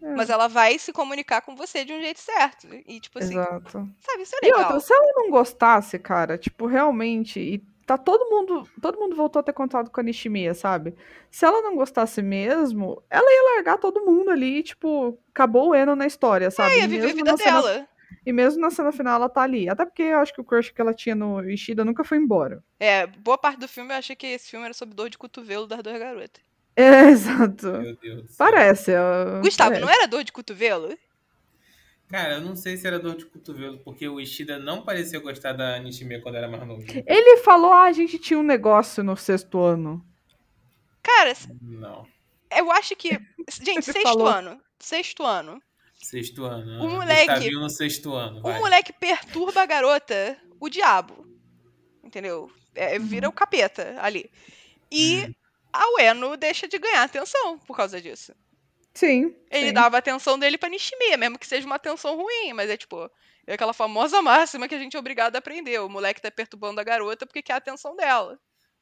[0.01, 2.68] É, mas ela vai se comunicar com você de um jeito certo.
[2.88, 3.88] E, tipo assim, Exato.
[3.99, 4.62] sabe, isso é E legal.
[4.62, 9.39] outra, se ela não gostasse, cara, tipo, realmente, e tá todo mundo, todo mundo voltou
[9.39, 10.93] a ter contato com a Nishimiya, sabe?
[11.31, 15.95] Se ela não gostasse mesmo, ela ia largar todo mundo ali, tipo, acabou o Eno
[15.95, 16.73] na história, sabe?
[16.73, 17.87] É, ia E viver a mesmo vida na cena- dela.
[18.25, 19.67] E mesmo na cena final ela tá ali.
[19.67, 22.63] Até porque eu acho que o crush que ela tinha no Ishida nunca foi embora.
[22.79, 25.65] É, boa parte do filme eu achei que esse filme era sobre dor de cotovelo
[25.65, 26.43] das duas garotas.
[26.75, 27.67] É, exato.
[27.71, 28.35] Meu Deus.
[28.37, 28.91] Parece.
[29.41, 29.81] Gustavo, parece.
[29.85, 30.95] não era dor de cotovelo?
[32.10, 35.53] Cara, eu não sei se era dor de cotovelo, porque o Ishida não parecia gostar
[35.53, 36.84] da Nishimiya quando era mais novo.
[37.05, 40.03] Ele falou, ah, a gente tinha um negócio no sexto ano.
[41.03, 42.07] Cara, Não.
[42.55, 43.10] eu acho que.
[43.64, 44.28] Gente, sexto falou.
[44.28, 44.60] ano.
[44.80, 45.62] Sexto ano.
[45.95, 46.84] Sexto ano.
[46.84, 48.39] O ah, moleque- no sexto ano.
[48.39, 48.60] O vai.
[48.60, 51.28] moleque perturba a garota, o diabo.
[52.03, 52.51] Entendeu?
[52.74, 54.30] É, vira o capeta ali.
[54.91, 55.34] E Hum.
[55.74, 58.34] a Ueno deixa de ganhar atenção por causa disso.
[58.99, 59.33] Sim.
[59.49, 59.73] Ele sim.
[59.73, 63.09] dava a atenção dele pra Nishimiya, mesmo que seja uma atenção ruim, mas é tipo.
[63.47, 65.79] É aquela famosa máxima que a gente é obrigado a aprender.
[65.79, 68.37] O moleque tá perturbando a garota porque quer a atenção dela.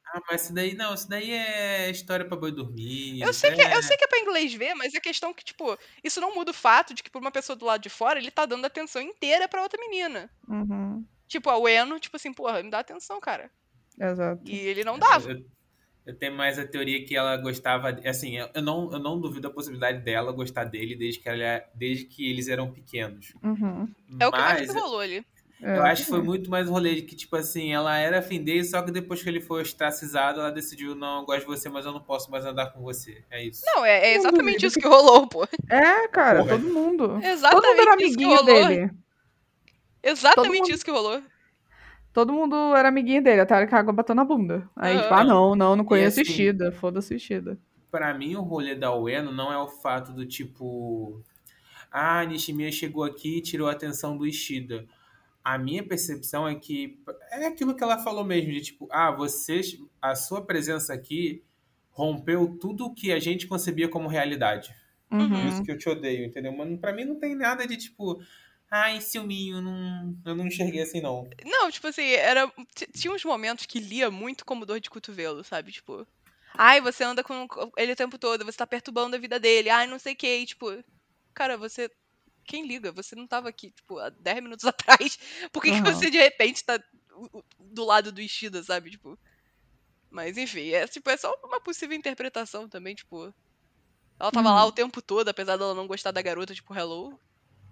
[0.07, 3.21] Ah, mas isso daí não, isso daí é história pra boi dormir.
[3.21, 5.33] Eu sei, que, é- eu sei que é pra inglês ver, mas a questão é
[5.33, 7.89] que, tipo, isso não muda o fato de que, por uma pessoa do lado de
[7.89, 10.29] fora, ele tá dando atenção inteira pra outra menina.
[10.47, 13.51] Uhum, Tipo, a Ueno, tipo assim, porra, me dá atenção, cara.
[13.99, 14.41] Exato.
[14.45, 15.29] E ele não dava.
[15.29, 15.45] Eu,
[16.07, 17.89] eu tenho mais a teoria que ela gostava.
[18.05, 22.05] Assim, eu não, eu não duvido a possibilidade dela gostar dele desde que, ela, desde
[22.05, 23.33] que eles eram pequenos.
[23.43, 23.87] Uhum,
[24.19, 25.25] É o que mais Mas que rolou ali.
[25.61, 25.77] é.
[25.77, 28.41] eu acho que foi muito mais o rolê de que, tipo assim, ela era afim
[28.43, 31.67] dele, só que depois que ele foi ostracizado, ela decidiu: não, eu gosto de você,
[31.67, 33.23] mas eu não posso mais andar com você.
[33.29, 33.61] É isso.
[33.65, 35.43] Não, é, é exatamente isso que rolou, pô.
[35.69, 36.57] É, cara, Porra.
[36.57, 37.07] todo mundo.
[37.07, 38.67] Todo mundo era Exatamente isso que amiguinho rolou.
[38.67, 38.91] dele.
[40.03, 41.21] Exatamente mundo- isso que rolou.
[42.17, 44.67] Todo mundo era amiguinho dele, até a hora que a água bateu na bunda.
[44.75, 45.01] Aí, Aham.
[45.03, 46.71] tipo, ah, não, não, não conheço assim- Ishida.
[46.71, 47.59] Foda-se Ishida.
[47.91, 51.21] Pra mim, o rolê da Ueno não é o fato do tipo.
[51.91, 54.87] Ah, Nishimiya chegou aqui e tirou a atenção do Ishida.
[55.43, 56.97] A minha percepção é que
[57.33, 61.43] é aquilo que ela falou mesmo, de tipo, ah, vocês, a sua presença aqui
[61.91, 64.73] rompeu tudo o que a gente concebia como realidade.
[65.07, 65.47] Por Uhum.
[65.49, 66.51] isso que eu te odeio, entendeu?
[66.51, 68.19] Mas pra mim não tem nada de tipo,
[68.71, 71.35] ai, ciúminho, não, eu não enxerguei assim, não.
[71.45, 72.51] Não, tipo assim, era.
[72.95, 75.71] Tinha uns momentos que lia muito como dor de cotovelo, sabe?
[75.71, 76.05] Tipo.
[76.57, 77.47] Ai, você anda com
[77.77, 80.45] ele o tempo todo, você tá perturbando a vida dele, ai, não sei o que,
[80.45, 80.67] tipo.
[81.33, 81.89] Cara, você.
[82.45, 82.91] Quem liga?
[82.93, 85.17] Você não tava aqui, tipo, há 10 minutos atrás.
[85.53, 85.93] Por que, que Aham.
[85.95, 86.79] você de repente tá
[87.59, 88.91] do lado do Ishida, sabe?
[88.91, 89.19] Tipo.
[90.11, 93.33] Mas enfim, é, tipo, é só uma possível interpretação também, tipo.
[94.19, 94.55] Ela tava Uhum.
[94.55, 97.19] lá o tempo todo, apesar dela não gostar da garota, tipo, hello.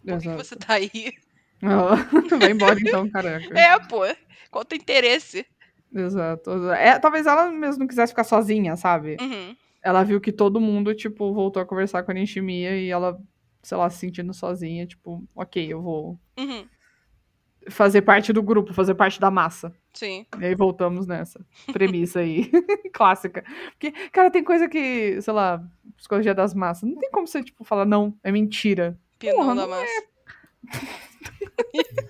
[0.06, 1.14] Por que, você tá aí?
[1.62, 1.95] Ah,
[2.39, 3.58] Vai embora então, caraca.
[3.58, 4.01] É, pô.
[4.51, 5.45] Qual o teu interesse?
[5.93, 6.72] Exato.
[6.74, 9.18] É, talvez ela mesmo não quisesse ficar sozinha, sabe?
[9.20, 9.56] Uhum.
[9.82, 13.18] Ela viu que todo mundo, tipo, voltou a conversar com a Nishimiya e ela,
[13.62, 16.68] sei lá, se sentindo sozinha, tipo, ok, eu vou Uhum.
[17.70, 19.74] fazer parte do grupo, fazer parte da massa.
[19.93, 20.26] Sim.
[20.39, 21.39] E aí voltamos nessa
[21.72, 22.49] premissa aí,
[22.93, 23.43] clássica.
[23.72, 25.64] Porque, cara, tem coisa que, sei lá,
[25.95, 28.99] psicologia das massas, não tem como você, tipo, falar, não, é mentira.
[29.20, 30.03] Pinão Porra, da massa.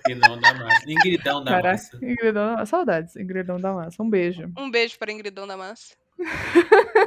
[0.08, 0.90] E não da massa.
[0.90, 1.96] Ingridão da Caraca, massa.
[1.96, 4.50] Ingridão, saudades, Ingridão da massa, um beijo.
[4.56, 5.94] Um beijo para Ingridão da Massa.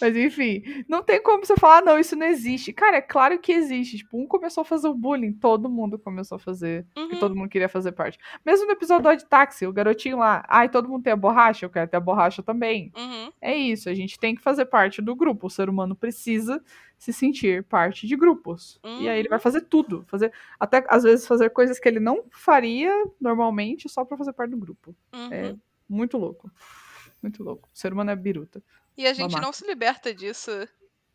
[0.00, 2.72] Mas enfim, não tem como você falar, não, isso não existe.
[2.72, 3.98] Cara, é claro que existe.
[3.98, 6.86] Tipo, um começou a fazer o bullying, todo mundo começou a fazer.
[6.94, 7.20] Porque Uhum.
[7.20, 8.18] todo mundo queria fazer parte.
[8.44, 11.70] Mesmo no episódio de táxi, o garotinho lá, ai, todo mundo tem a borracha, eu
[11.70, 12.92] quero ter a borracha também.
[12.96, 13.32] Uhum.
[13.40, 15.46] É isso, a gente tem que fazer parte do grupo.
[15.46, 16.62] O ser humano precisa
[16.96, 18.80] se sentir parte de grupos.
[19.00, 20.04] E aí ele vai fazer tudo.
[20.08, 22.90] Fazer, até às vezes fazer coisas que ele não faria
[23.20, 24.94] normalmente só pra fazer parte do grupo.
[25.14, 25.32] Uhum.
[25.32, 25.54] É
[25.88, 26.50] muito louco.
[27.22, 27.68] Muito louco.
[27.72, 28.62] O ser humano é biruta.
[28.98, 29.46] E a gente Mamá.
[29.46, 30.50] não se liberta disso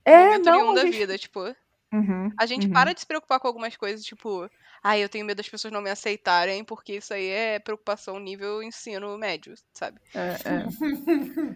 [0.05, 1.53] É, momento não, nenhum da gente- vida, tipo.
[1.93, 2.73] Uhum, A gente uhum.
[2.73, 4.49] para de se preocupar com algumas coisas, tipo,
[4.81, 8.63] ai, eu tenho medo das pessoas não me aceitarem, porque isso aí é preocupação nível
[8.63, 9.99] ensino médio, sabe?
[10.15, 10.65] É, é.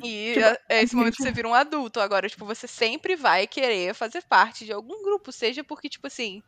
[0.05, 1.99] E Tipo, é, é esse momento que você vira um adulto.
[1.99, 6.43] Agora, tipo, você sempre vai querer fazer parte de algum grupo, seja porque, tipo assim,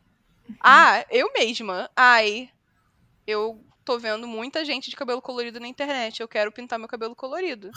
[0.60, 2.48] ah, eu mesma, ai,
[3.26, 7.14] eu tô vendo muita gente de cabelo colorido na internet, eu quero pintar meu cabelo
[7.14, 7.70] colorido.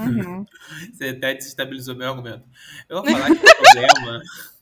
[0.00, 0.44] Uhum.
[0.92, 2.44] Você até desestabilizou meu argumento.
[2.88, 4.22] Eu vou falar que o problema.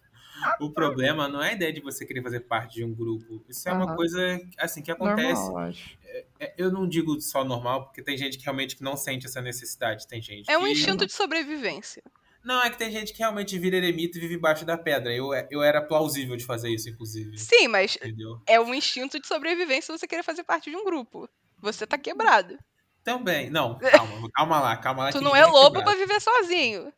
[0.61, 3.43] O problema não é a ideia de você querer fazer parte de um grupo.
[3.49, 3.97] Isso é uma Aham.
[3.97, 5.41] coisa assim que acontece.
[5.41, 5.99] Normal, eu acho.
[6.39, 9.41] É, Eu não digo só normal, porque tem gente que realmente que não sente essa
[9.41, 10.07] necessidade.
[10.07, 10.73] Tem gente É um que...
[10.73, 12.03] instinto de sobrevivência.
[12.45, 15.13] Não, é que tem gente que realmente vira eremita e vive embaixo da pedra.
[15.15, 17.39] Eu, eu era plausível de fazer isso, inclusive.
[17.39, 18.41] Sim, mas Entendeu?
[18.47, 21.29] é um instinto de sobrevivência você querer fazer parte de um grupo.
[21.61, 22.59] Você tá quebrado.
[23.03, 23.49] Também.
[23.51, 25.13] Não, calma, calma lá, calma lá.
[25.13, 25.85] Tu não é lobo quebrado.
[25.85, 26.93] pra viver sozinho.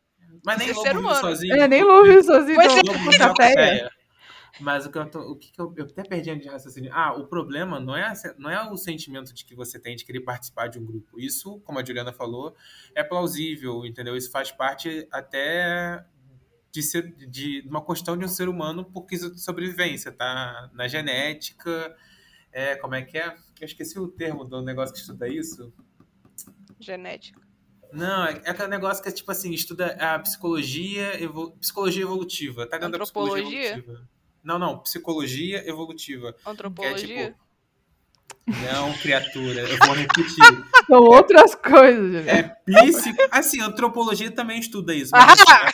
[0.45, 1.21] Mas nem ser lobo ser vive humano.
[1.21, 1.53] sozinho.
[1.55, 2.55] É, nem Louve sozinho.
[2.55, 3.89] Pois então, Lobo vive.
[4.59, 6.91] Mas o que eu tô, o que, eu, eu até perdi de raciocínio.
[6.93, 10.21] Ah, o problema não é, não é o sentimento de que você tem de querer
[10.21, 11.19] participar de um grupo.
[11.19, 12.55] Isso, como a Juliana falou,
[12.95, 14.15] é plausível, entendeu?
[14.15, 16.05] Isso faz parte até
[16.71, 20.69] de ser de uma questão de um ser humano por quesito de sobrevivência, tá?
[20.73, 21.95] Na genética,
[22.51, 23.35] é, como é que é?
[23.59, 25.73] Eu esqueci o termo do negócio que estuda isso.
[26.79, 27.41] Genética.
[27.91, 31.51] Não, é é aquele negócio que é tipo assim, estuda a psicologia, evol...
[31.53, 32.67] psicologia evolutiva.
[32.67, 34.07] Tá dentro da psicologia evolutiva.
[34.47, 36.29] Não, não, psicologia evolutiva.
[36.45, 37.25] É Antropologia.
[37.27, 37.37] tipo.
[38.71, 40.35] Não, criatura, eu vou repetir.
[40.87, 42.29] São outras coisas, gente.
[42.29, 43.17] É psico...
[43.29, 45.11] Assim, antropologia também estuda isso.
[45.11, 45.73] Mas Ah!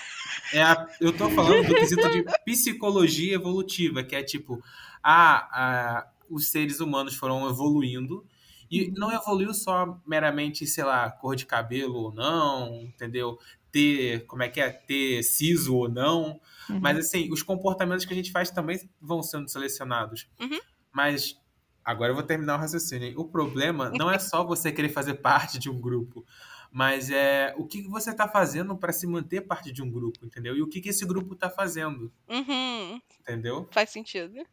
[0.51, 4.59] é a- eu tô falando do quesito de psicologia evolutiva, que é tipo,
[5.03, 8.25] ah, ah, os seres humanos foram evoluindo
[8.71, 13.37] e não evoluiu só meramente, sei lá, cor de cabelo ou não, entendeu?
[13.71, 14.69] Ter, como é que é?
[14.71, 16.39] Ter siso ou não.
[16.69, 16.79] Uhum.
[16.79, 20.27] Mas assim, os comportamentos que a gente faz também vão sendo selecionados.
[20.39, 20.59] Uhum.
[20.91, 21.37] Mas
[21.83, 23.07] agora eu vou terminar o raciocínio.
[23.09, 23.13] hein?
[23.17, 26.25] O problema não é só você querer fazer parte de um grupo,
[26.71, 30.55] mas é o que você está fazendo para se manter parte de um grupo, entendeu?
[30.55, 33.01] E o que, que esse grupo está fazendo, Uhum.
[33.19, 33.67] entendeu?
[33.71, 34.43] Faz sentido.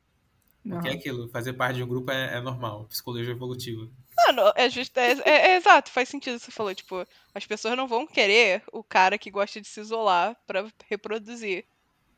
[0.62, 0.76] Não.
[0.76, 3.88] Porque é aquilo, fazer parte de um grupo é, é normal, psicologia evolutiva.
[4.26, 4.98] Mano, é justo.
[4.98, 6.74] É, é- é exato, faz sentido o que você falou.
[6.74, 11.64] Tipo, as pessoas não vão querer o cara que gosta de se isolar pra reproduzir.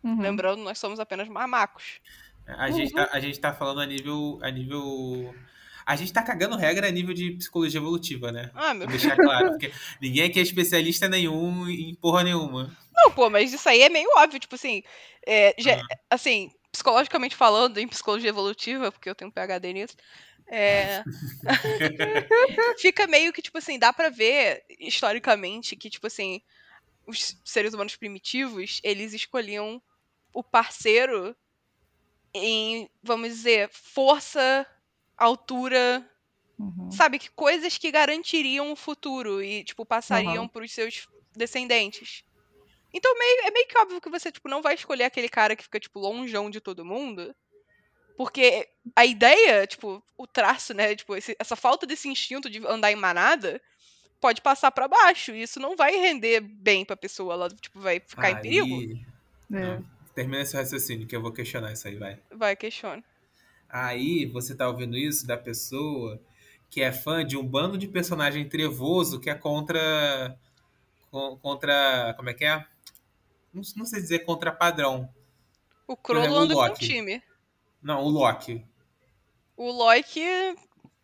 [0.03, 0.21] Uhum.
[0.21, 2.01] Lembrando, nós somos apenas mamacos.
[2.47, 5.35] A, gente, tá, a gente tá falando a nível, a nível.
[5.87, 8.51] A gente tá cagando regra a nível de psicologia evolutiva, né?
[8.55, 12.77] Ah, meu Pra deixar claro, porque ninguém aqui é especialista nenhum em porra nenhuma.
[12.95, 14.83] Não, pô, mas isso aí é meio óbvio, tipo assim,
[15.27, 15.97] é, já- Ah.
[16.11, 19.97] assim, psicologicamente falando, em psicologia evolutiva, porque eu tenho um PhD nisso,
[20.49, 21.03] é,
[22.79, 26.41] fica meio que, tipo assim, dá pra ver, historicamente, que, tipo assim,
[27.07, 29.83] os seres humanos primitivos, eles escolhiam
[30.33, 31.35] o parceiro
[32.35, 34.66] em, vamos dizer, força,
[35.16, 36.07] altura,
[36.59, 36.91] Uhum.
[36.91, 40.49] sabe, que coisas que garantiriam o futuro e, tipo, passariam Aham.
[40.49, 42.24] pros seus descendentes.
[42.95, 45.64] Então, meio, é meio que óbvio que você, tipo, não vai escolher aquele cara que
[45.64, 47.35] fica, tipo, longeão de todo mundo.
[48.16, 52.93] Porque a ideia, tipo, o traço, né, tipo, esse- essa falta desse instinto de andar
[52.93, 53.61] em manada
[54.20, 55.33] pode passar pra baixo.
[55.33, 57.33] E isso não vai render bem pra pessoa.
[57.33, 58.66] Ela, tipo, vai ficar em perigo.
[58.80, 59.07] Aí-
[59.55, 59.80] É.
[60.15, 62.19] Termina esse raciocínio que eu vou questionar isso aí, vai.
[62.31, 63.03] Vai, questiona.
[63.69, 66.21] Aí você tá ouvindo isso da pessoa
[66.69, 70.39] que é fã de um bando de personagem trevoso que é contra.
[71.11, 72.15] con- contra.
[72.17, 72.57] Como é que é?
[73.53, 75.09] Não, não sei dizer contra padrão.
[75.87, 76.87] O Crollo o anda com um Loki.
[76.87, 77.23] time.
[77.83, 78.65] Não, o Loki.
[79.57, 80.55] O Loki é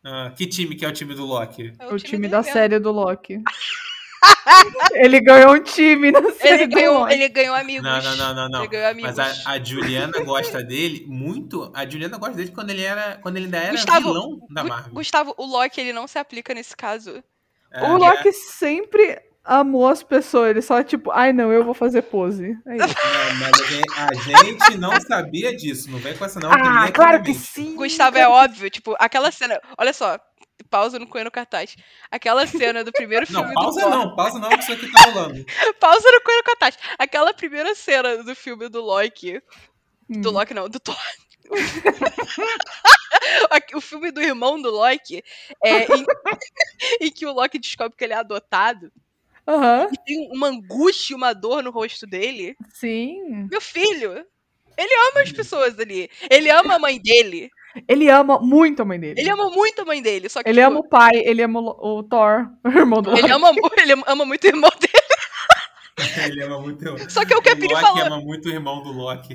[0.05, 1.73] Ah, que time que é o time do Loki?
[1.81, 2.53] o, O, time, da do inverno.
[2.61, 3.43] série do Loki.
[4.95, 7.83] ele ganhou um time na série Ele ganhou, ele ganhou amigos.
[7.83, 8.61] Não, não, não, não, não.
[8.61, 9.17] Ele ganhou amigos.
[9.17, 11.71] Mas a, a Juliana gosta dele muito.
[11.75, 13.19] A Juliana gosta dele quando ele era.
[13.23, 14.93] Quando ele ainda era Gustavo, vilão da Marvel.
[14.93, 17.23] Gustavo, o Loki, ele não se aplica nesse caso.
[17.71, 20.51] É, O Loki sempre amou as pessoas.
[20.51, 22.57] Ele só, tipo, ai não, eu vou fazer pose.
[22.67, 22.95] É isso.
[22.95, 25.91] Não, mas a gente, a gente não sabia disso.
[25.91, 26.51] Não vem com essa, não.
[26.51, 27.75] ah, aqui claro que sim.
[27.75, 29.61] Gustavo, é óbvio, tipo, aquela cena.
[29.79, 30.19] Olha só,
[30.65, 31.77] pausa no Coelho Cartaz.
[32.11, 33.91] Aquela cena do primeiro filme Não, do pausa Thor.
[33.91, 35.45] não, pausa não, que isso aqui tá rolando.
[35.81, 36.79] Pausa no Coelho Cartaz.
[36.99, 39.41] Aquela primeira cena do filme do Loki.
[40.09, 40.33] Do Hum.
[40.33, 40.97] Loki, não, do Thor.
[43.75, 45.23] O filme do irmão do Loki
[45.65, 46.07] é em,
[47.07, 48.91] em que o Loki descobre que ele é adotado
[49.47, 52.57] Aham, e tem uma angústia e uma dor no rosto dele.
[52.73, 53.47] sim.
[53.51, 54.27] Meu filho,
[54.77, 56.11] ele ama as pessoas ali.
[56.31, 57.51] Ele ama a mãe dele.
[57.87, 59.21] Ele ama muito a mãe dele.
[59.21, 60.29] Ele ama muito a mãe dele.
[60.29, 63.23] Só que, Ele tipo, ama o pai, ele ama o, Thor, o irmão do ele
[63.23, 63.33] Loki.
[63.33, 64.93] ama, ele ama muito o irmão dele.
[66.25, 67.11] Ele ama muito.
[67.11, 68.05] Só que é o que a o Pini Loki falou.
[68.07, 69.35] ama muito o irmão do Loki.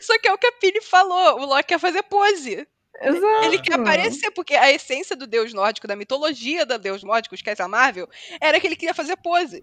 [0.00, 1.40] Só que é o que a Pini falou.
[1.42, 2.66] O Loki quer fazer pose.
[3.02, 3.44] Exato.
[3.44, 7.60] Ele quer aparecer, porque a essência do deus nórdico, da mitologia do deus nórdico, esquece
[7.60, 8.08] a Marvel,
[8.40, 9.60] era que ele queria fazer pose.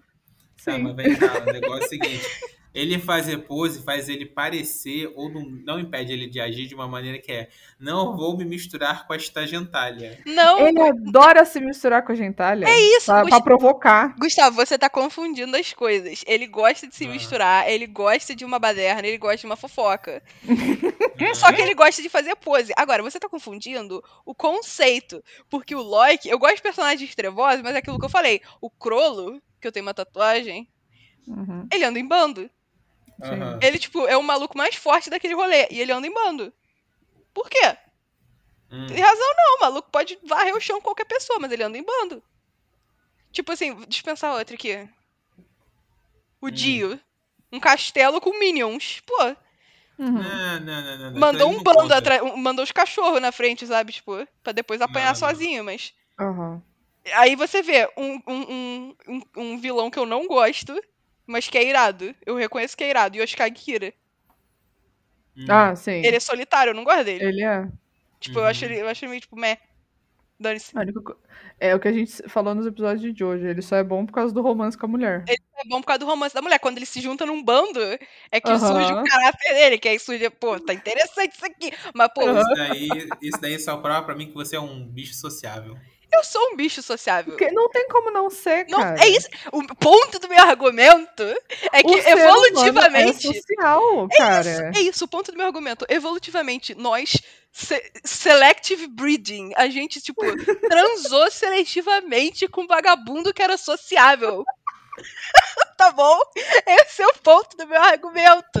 [0.64, 0.82] Tá, Sim.
[0.82, 2.26] mas vem cá, o negócio é o seguinte.
[2.74, 6.88] Ele fazer pose faz ele parecer, ou não, não impede ele de agir de uma
[6.88, 7.48] maneira que é
[7.78, 10.18] não vou me misturar com esta gentalha.
[10.24, 12.64] Não, Ele adora se misturar com a gentalha.
[12.66, 13.06] é isso.
[13.06, 14.14] Pra, Gust- pra provocar.
[14.18, 16.24] Gustavo, você tá confundindo as coisas.
[16.26, 17.10] Ele gosta de se Ah.
[17.10, 20.22] misturar, ele gosta de uma baderna, ele gosta de uma fofoca.
[21.34, 22.72] Só que ele gosta de fazer pose.
[22.76, 25.22] Agora, você tá confundindo o conceito.
[25.50, 28.40] Porque o Loki, eu gosto de personagens trevosos, mas é aquilo que eu falei.
[28.60, 30.68] O Crollo, que eu tenho uma tatuagem,
[31.24, 31.68] Uhum.
[31.72, 32.50] Ele anda em bando.
[33.22, 33.58] Aham.
[33.62, 35.66] Ele, tipo, é o maluco mais forte daquele rolê.
[35.70, 36.52] E ele anda em bando.
[37.34, 37.76] Por quê?
[38.70, 38.86] Hum.
[38.86, 41.78] Tem razão não, o maluco pode varrer o chão com qualquer pessoa, mas ele anda
[41.78, 42.22] em bando.
[43.32, 44.88] Tipo assim, dispensar outra aqui.
[46.40, 46.50] O Hum.
[46.50, 47.00] Dio.
[47.52, 49.00] Um castelo com minions.
[49.06, 49.36] Pô,
[49.98, 50.14] Uhum.
[50.14, 51.20] Não, não, não, não, não.
[51.20, 52.22] mandou um bando atrás.
[52.36, 53.92] Mandou os cachorros na frente, sabe?
[53.92, 55.28] Tipo, pra depois apanhar Não, não.
[55.28, 55.92] sozinho, mas.
[56.18, 56.62] Aham.
[57.14, 60.72] Aí você vê um, um, um, um, um vilão que eu não gosto,
[61.26, 62.14] mas que é irado.
[62.26, 63.16] Eu reconheço que é irado.
[63.16, 63.94] Yoshikage Kira.
[65.36, 65.46] Hum.
[65.48, 66.02] Ah, sim.
[66.04, 67.24] Ele é solitário, eu não gosto dele.
[67.24, 67.68] Ele é.
[68.20, 68.48] Tipo, eu Uhum.
[68.50, 69.58] acho ele, eu acho ele meio, tipo, meh.
[70.40, 70.72] Dane-se.
[71.60, 73.46] É o que a gente falou nos episódios de hoje.
[73.46, 75.24] Ele só é bom por causa do romance com a mulher.
[75.28, 76.58] É bom por causa do romance da mulher.
[76.58, 77.78] Quando ele se junta num bando,
[78.30, 78.58] é que Aham.
[78.58, 81.70] surge o caráter dele, que aí surge, pô, tá interessante isso aqui.
[81.94, 82.22] Mas, pô.
[82.22, 82.88] Isso daí,
[83.20, 85.76] isso daí só prova pra mim que você é um bicho sociável.
[86.12, 87.32] Eu sou um bicho sociável.
[87.32, 89.02] Porque não tem como não ser, Não, cara.
[89.04, 89.28] é isso.
[89.52, 91.22] O ponto do meu argumento
[91.72, 93.28] é que humano evolutivamente.
[93.28, 94.70] É social, cara.
[94.76, 95.86] É isso, o ponto do meu argumento.
[95.88, 97.16] Evolutivamente, nós,
[97.50, 100.20] se- selective breeding, a gente, tipo,
[100.68, 104.44] transou seletivamente com um vagabundo que era sociável.
[105.82, 106.18] tá bom?
[106.66, 108.60] Esse é o ponto do meu argumento.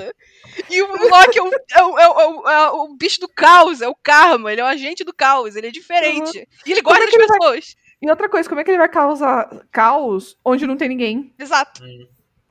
[0.70, 3.28] E o Loki é o, é o- é o- é o- é o bicho do
[3.28, 6.48] caos, é o karma, ele é um agente do caos, ele é diferente.
[6.66, 7.76] E ele gosta é das ele vai- pessoas.
[8.00, 11.32] E outra coisa, como é que ele vai causar caos onde não tem ninguém?
[11.38, 11.82] Exato,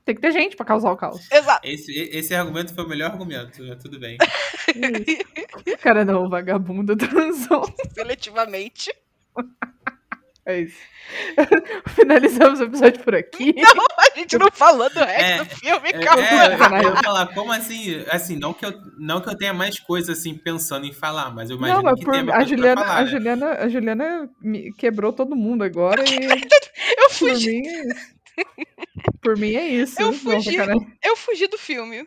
[0.04, 1.30] Tem que ter gente pra causar o caos.
[1.30, 1.60] exato.
[1.68, 4.16] Esse, esse argumento foi o melhor argumento, mas tudo bem.
[5.80, 7.64] Cara, não, vagabundo transou.
[7.94, 8.90] Seletivamente.
[10.44, 10.76] É isso.
[11.94, 13.54] Finalizamos o episódio por aqui.
[14.14, 16.26] A gente não falou do resto É, do filme, É, calma.
[16.26, 18.04] é, eu ia falar, como assim?
[18.10, 21.48] Assim, não que, eu, não que eu tenha mais coisa assim pensando em falar, mas
[21.48, 23.06] eu imagino não, mas que por, tem mais a, Juliana, falar, a, né?
[23.06, 26.16] Juliana, a Juliana me quebrou todo mundo agora e
[26.98, 28.12] Eu por fugi, mim é isso.
[29.22, 30.00] Por mim é isso.
[30.02, 30.50] Eu Não, fugi.
[30.56, 30.92] sacanagem.
[31.04, 32.04] eu fugi do filme.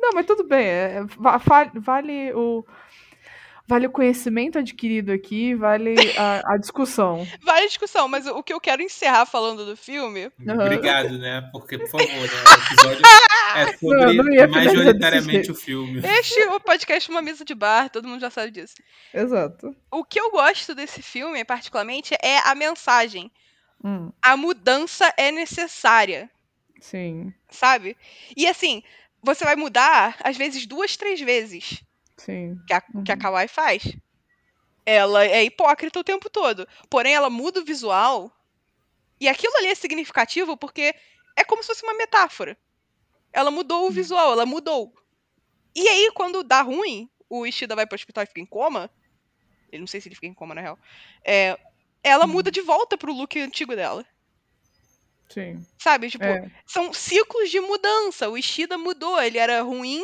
[0.00, 0.64] Não, mas tudo bem.
[0.66, 2.64] é, va- fa- vale o.
[3.68, 7.28] Vale o conhecimento adquirido aqui, vale a, a discussão.
[7.44, 10.32] Vale a discussão, mas o que eu quero encerrar falando do filme.
[10.48, 10.64] Aham.
[10.64, 11.46] Obrigado, né?
[11.52, 12.16] Porque, por favor, né?
[12.16, 13.06] O episódio
[13.56, 16.00] é sobre Não, não majoritariamente o filme.
[16.02, 18.74] Este é o podcast Uma Mesa de Bar, todo mundo já sabe disso.
[19.12, 19.76] Exato.
[19.90, 23.30] O que eu gosto desse filme, particularmente, é a mensagem.
[23.84, 26.30] Hum, A mudança é necessária,
[26.80, 27.96] sim, sabe?
[28.34, 28.82] E assim,
[29.22, 31.82] você vai mudar, às vezes, duas, três vezes.
[32.18, 32.60] Sim.
[32.66, 33.20] que a, que a Uhum.
[33.20, 33.96] Kawaii faz.
[34.84, 36.66] Ela é hipócrita o tempo todo.
[36.90, 38.32] Porém, ela muda o visual.
[39.20, 40.94] E aquilo ali é significativo porque
[41.36, 42.56] é como se fosse uma metáfora.
[43.32, 44.94] Ela mudou o visual, ela mudou.
[45.74, 48.90] E aí, quando dá ruim, o Ishida vai pro hospital e fica em coma.
[49.70, 50.78] Eu não sei se ele fica em coma, na real.
[51.22, 51.58] É,
[52.02, 54.04] ela muda de volta pro look antigo dela.
[55.28, 55.64] Sim.
[55.78, 56.08] Sabe?
[56.08, 58.28] Tipo, É, são ciclos de mudança.
[58.30, 60.02] O Ishida mudou, ele era ruim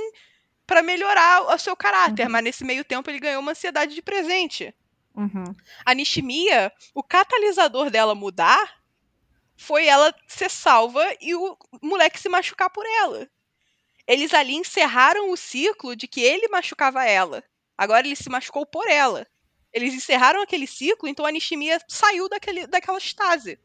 [0.67, 2.31] pra melhorar o seu caráter, Uhum.
[2.31, 4.75] mas nesse meio tempo ele ganhou uma ansiedade de presente.
[5.15, 5.55] uhum,
[5.87, 8.83] A Nishimiya, o catalisador dela mudar
[9.57, 13.29] foi ela ser salva e o moleque se machucar por ela.
[14.07, 17.45] Eles ali encerraram o ciclo de que ele machucava ela.
[17.79, 19.27] Agora ele se machucou por ela.
[19.73, 23.59] Eles encerraram aquele ciclo, então a Nishimiya saiu daquele, daquela estase.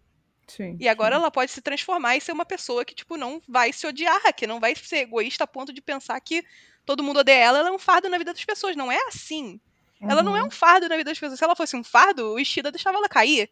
[0.48, 0.80] sim.
[0.80, 1.18] E agora sim.
[1.18, 4.48] ela pode se transformar e ser uma pessoa que, tipo, não vai se odiar, que
[4.48, 6.44] não vai ser egoísta a ponto de pensar que
[6.90, 8.76] todo mundo odeia ela, ela é um fardo na vida das pessoas.
[8.76, 9.62] Não é assim.
[10.08, 11.38] Ela não é Uhum, um fardo na vida das pessoas.
[11.38, 13.52] Se ela fosse um fardo, o Ishida deixava ela cair.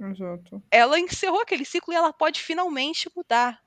[0.00, 0.62] Exato.
[0.70, 3.62] Ela encerrou aquele ciclo e ela pode finalmente mudar.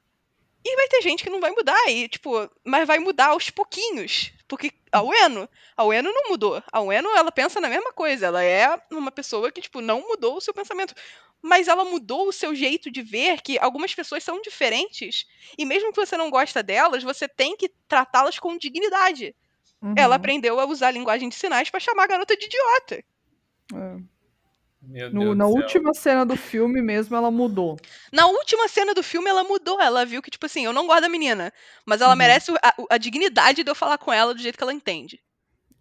[0.66, 4.32] E vai ter gente que não vai mudar, e, tipo, mas vai mudar aos pouquinhos.
[4.48, 6.64] Porque a Ueno, a Ueno não mudou.
[6.72, 8.28] A Ueno, ela pensa na mesma coisa.
[8.28, 10.94] Ela é uma pessoa que, tipo, não mudou o seu pensamento.
[11.42, 15.26] Mas ela mudou o seu jeito de ver que algumas pessoas são diferentes.
[15.58, 19.36] E mesmo que você não gosta delas, você tem que tratá-las com dignidade.
[19.96, 23.04] Ela Uhum, aprendeu a usar a linguagem de sinais pra chamar a garota de idiota.
[23.74, 24.02] é.
[24.82, 27.78] Meu No- Deus na última cena do filme mesmo, ela mudou.
[28.12, 29.80] Na última cena do filme, ela mudou.
[29.82, 31.52] Ela viu que, tipo assim, eu não gosto da menina.
[31.86, 32.16] Mas ela Uhum.
[32.16, 35.22] merece a, a dignidade de eu falar com ela do jeito que ela entende.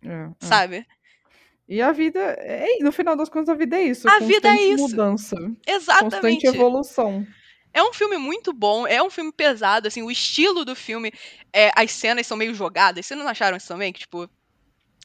[0.03, 0.63] É, é.
[1.71, 4.09] E a vida, é, no final das contas, a vida é isso.
[4.09, 4.83] A vida é constante isso.
[4.89, 5.37] mudança.
[5.37, 6.47] Constante Exatamente.
[6.49, 7.25] evolução.
[7.73, 11.13] É um filme muito bom, é um filme pesado, assim, o estilo do filme,
[11.53, 13.07] é, as cenas são meio jogadas.
[13.07, 13.93] Vocês não acharam isso também?
[13.93, 14.29] Que, tipo,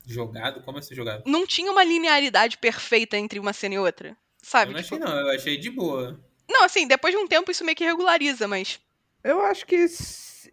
[0.07, 0.61] Jogado?
[0.63, 1.24] Como assim jogado?
[1.28, 4.18] não tinha uma linearidade perfeita entre uma cena e outra.
[4.41, 4.72] Sabe?
[4.72, 5.20] eu não Tipo, achei, não.
[5.20, 6.20] Eu achei de boa.
[6.49, 8.80] não, assim, depois de um tempo isso meio que regulariza, mas.
[9.24, 9.76] Eu acho que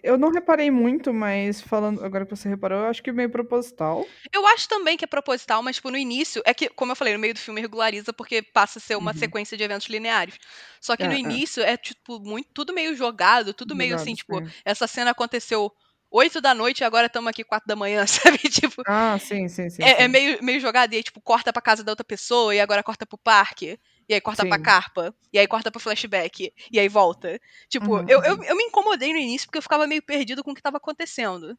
[0.02, 4.14] Eu não reparei muito, mas falando agora que você reparou, eu acho que meio proposital.
[4.32, 7.12] Eu acho também que é proposital, mas, tipo, no início, é que, como eu falei,
[7.12, 9.18] no meio do filme regulariza porque passa a ser uma Uhum.
[9.18, 10.38] sequência de eventos lineares.
[10.80, 11.18] Só que no É, é.
[11.18, 14.52] início é, tipo, muito, tudo meio jogado, tudo meio Jogado, assim, tipo, sim.
[14.64, 15.72] essa cena aconteceu
[16.10, 18.38] 8 da noite e agora estamos aqui 4 da manhã, sabe?
[18.38, 19.88] Tipo, Ah, sim, sim, sim.
[19.88, 20.08] é, é sim.
[20.08, 23.06] meio, meio jogado, e aí, tipo, corta pra casa da outra pessoa, e agora corta
[23.06, 23.78] pro parque,
[24.08, 24.62] e aí corta pra Sim.
[24.62, 27.40] carpa, e aí corta pro flashback, e aí volta.
[27.68, 30.50] Tipo, Uhum, eu, eu, eu me incomodei no início porque eu ficava meio perdido com
[30.50, 31.56] o que tava acontecendo.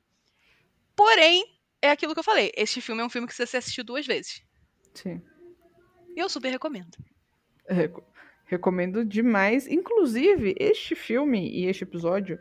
[0.95, 1.43] Porém,
[1.81, 4.43] é aquilo que eu falei, este filme é um filme que você assistiu duas vezes.
[4.93, 5.21] Sim.
[6.15, 6.97] E eu super recomendo.
[7.67, 8.03] Reco-
[8.45, 9.67] Recomendo demais.
[9.67, 12.37] Inclusive, este filme e este episódio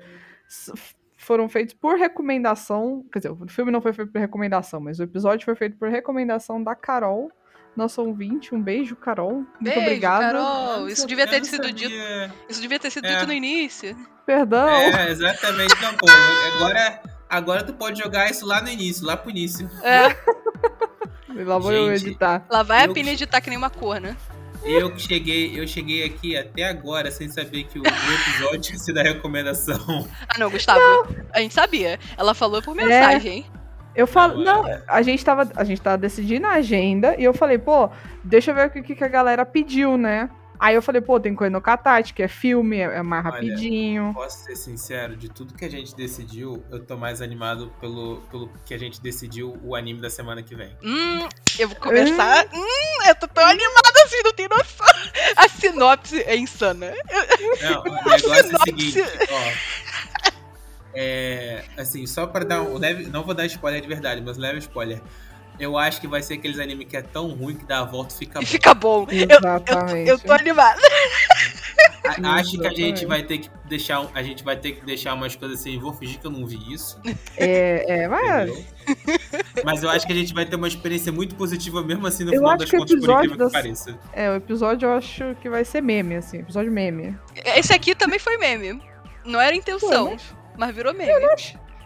[1.17, 3.07] foram feitos por recomendação.
[3.11, 5.89] Quer dizer, o filme não foi feito por recomendação, mas o episódio foi feito por
[5.89, 7.31] recomendação da Carol,
[7.77, 8.55] nossa ouvinte.
[8.55, 9.33] Um beijo, Carol.
[9.35, 10.27] Muito Beijo, obrigada.
[10.33, 10.81] Carol.
[10.81, 11.95] Eu Isso não devia ter eu não sido dito.
[12.49, 13.15] Isso devia ter sido É.
[13.15, 13.97] dito no início.
[14.27, 14.69] Perdão.
[14.69, 15.75] É, exatamente.
[15.83, 16.07] Não, pô,
[16.57, 19.69] agora, agora tu pode jogar isso lá no início, lá pro início.
[19.83, 20.15] É,
[21.45, 22.09] Lá vou eu Gente.
[22.09, 22.45] editar.
[22.51, 24.15] lá vai a Eu- Pina editar que nem uma corna.
[24.65, 28.99] Eu que cheguei, eu cheguei aqui até agora sem saber que o, episódio tinha sido
[28.99, 30.07] a recomendação.
[30.29, 30.81] Ah, não, Gustavo.
[31.33, 31.99] A gente sabia.
[32.17, 33.45] Ela falou por mensagem.
[33.95, 34.83] Eu falo, Não, não, é.
[34.89, 37.91] a gente tava, a gente tava decidindo a agenda e eu falei, pô,
[38.25, 40.31] deixa eu ver o que, que a galera pediu, né?
[40.59, 43.35] Aí eu falei, pô, tem coisa no Catate, que é filme, é é mais Olha,
[43.35, 44.13] rapidinho.
[44.15, 48.49] Posso ser sincero, de tudo que a gente decidiu, eu tô mais animado pelo, pelo
[48.65, 50.71] que a gente decidiu o anime da semana que vem.
[50.85, 51.29] Hum,
[51.59, 52.47] eu vou começar.
[52.55, 54.87] Hum, eu tô tão animada assim, não tem noção.
[55.37, 56.93] A sinopse é insana.
[57.61, 58.65] Não, o negócio é o Sinopse.
[58.93, 59.92] seguinte, ó.
[60.95, 63.05] É, assim, só pra dar um leve.
[63.09, 65.01] Não vou dar spoiler de verdade, mas leve spoiler.
[65.61, 68.15] Eu acho que vai ser aqueles anime que é tão ruim que dá a volta
[68.15, 68.47] e fica E bom.
[68.47, 69.07] fica bom.
[69.11, 70.09] Eu, Exatamente.
[70.09, 70.81] eu tô animada.
[72.25, 74.05] A- Acho que a gente vai ter que deixar.
[74.15, 75.79] A gente vai ter que deixar umas coisas assim.
[75.79, 76.99] Vou fingir que eu não vi isso.
[77.37, 78.51] É, é, mas?
[79.65, 82.31] Mas eu acho que a gente vai ter uma experiência muito positiva mesmo assim no
[82.35, 83.99] Eu final acho das contas, por incrível das- que pareça.
[84.13, 87.17] é, o episódio eu acho que vai ser meme, assim, episódio meme.
[87.57, 88.83] Esse aqui também foi meme.
[89.25, 90.35] Não era intenção, Pô, mas
[90.73, 91.13] virou meme.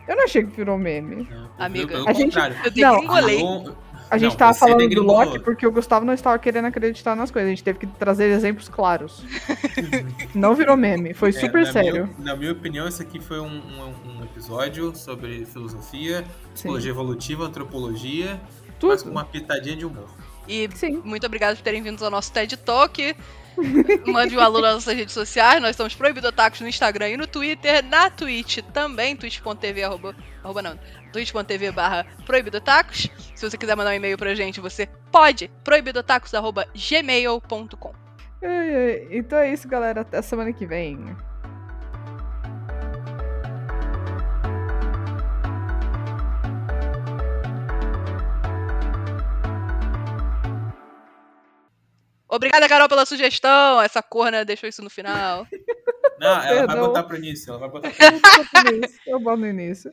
[0.08, 1.28] Eu não achei que virou meme.
[1.30, 1.88] Não, Amiga.
[1.96, 2.36] Pelo A gente-.
[2.38, 2.44] Eu
[2.76, 3.42] Não, degringolei.
[4.08, 5.02] A gente Não, tava falando do.
[5.02, 7.48] Loki porque o Gustavo não estava querendo acreditar nas coisas.
[7.48, 9.24] A gente teve que trazer exemplos claros.
[10.32, 12.06] não virou meme, foi É, super na sério.
[12.16, 16.28] Minha, na minha opinião, esse aqui foi um, um- um episódio sobre filosofia, Sim.
[16.54, 18.40] psicologia evolutiva, antropologia,
[18.80, 19.10] mas com Tudo.
[19.10, 20.08] uma pitadinha de humor.
[20.46, 21.02] E Sim.
[21.04, 23.16] muito obrigado por terem vindo ao nosso TED Talk.
[24.06, 25.60] Mande um alô nas nossas redes sociais.
[25.60, 27.84] Nós estamos Proibidotacos no Instagram e no Twitter.
[27.84, 30.78] Na Twitch também, twitch.tv, arroba, arroba não,
[31.12, 33.08] twitch.tv barra Proibidotacos.
[33.34, 35.50] Se você quiser mandar um e-mail pra gente, você pode.
[35.64, 37.94] proibidotacos arroba gmail.com
[38.42, 39.08] Ai, ai.
[39.10, 40.02] Então é isso, galera.
[40.02, 41.16] Até semana que vem.
[52.28, 53.80] Obrigada, Carol, pela sugestão.
[53.80, 55.46] Essa corna deixou isso no final.
[56.18, 56.86] Não, ela vai Perdão.
[56.86, 59.92] botar pro início, ela vai botar pro Eu boto no início.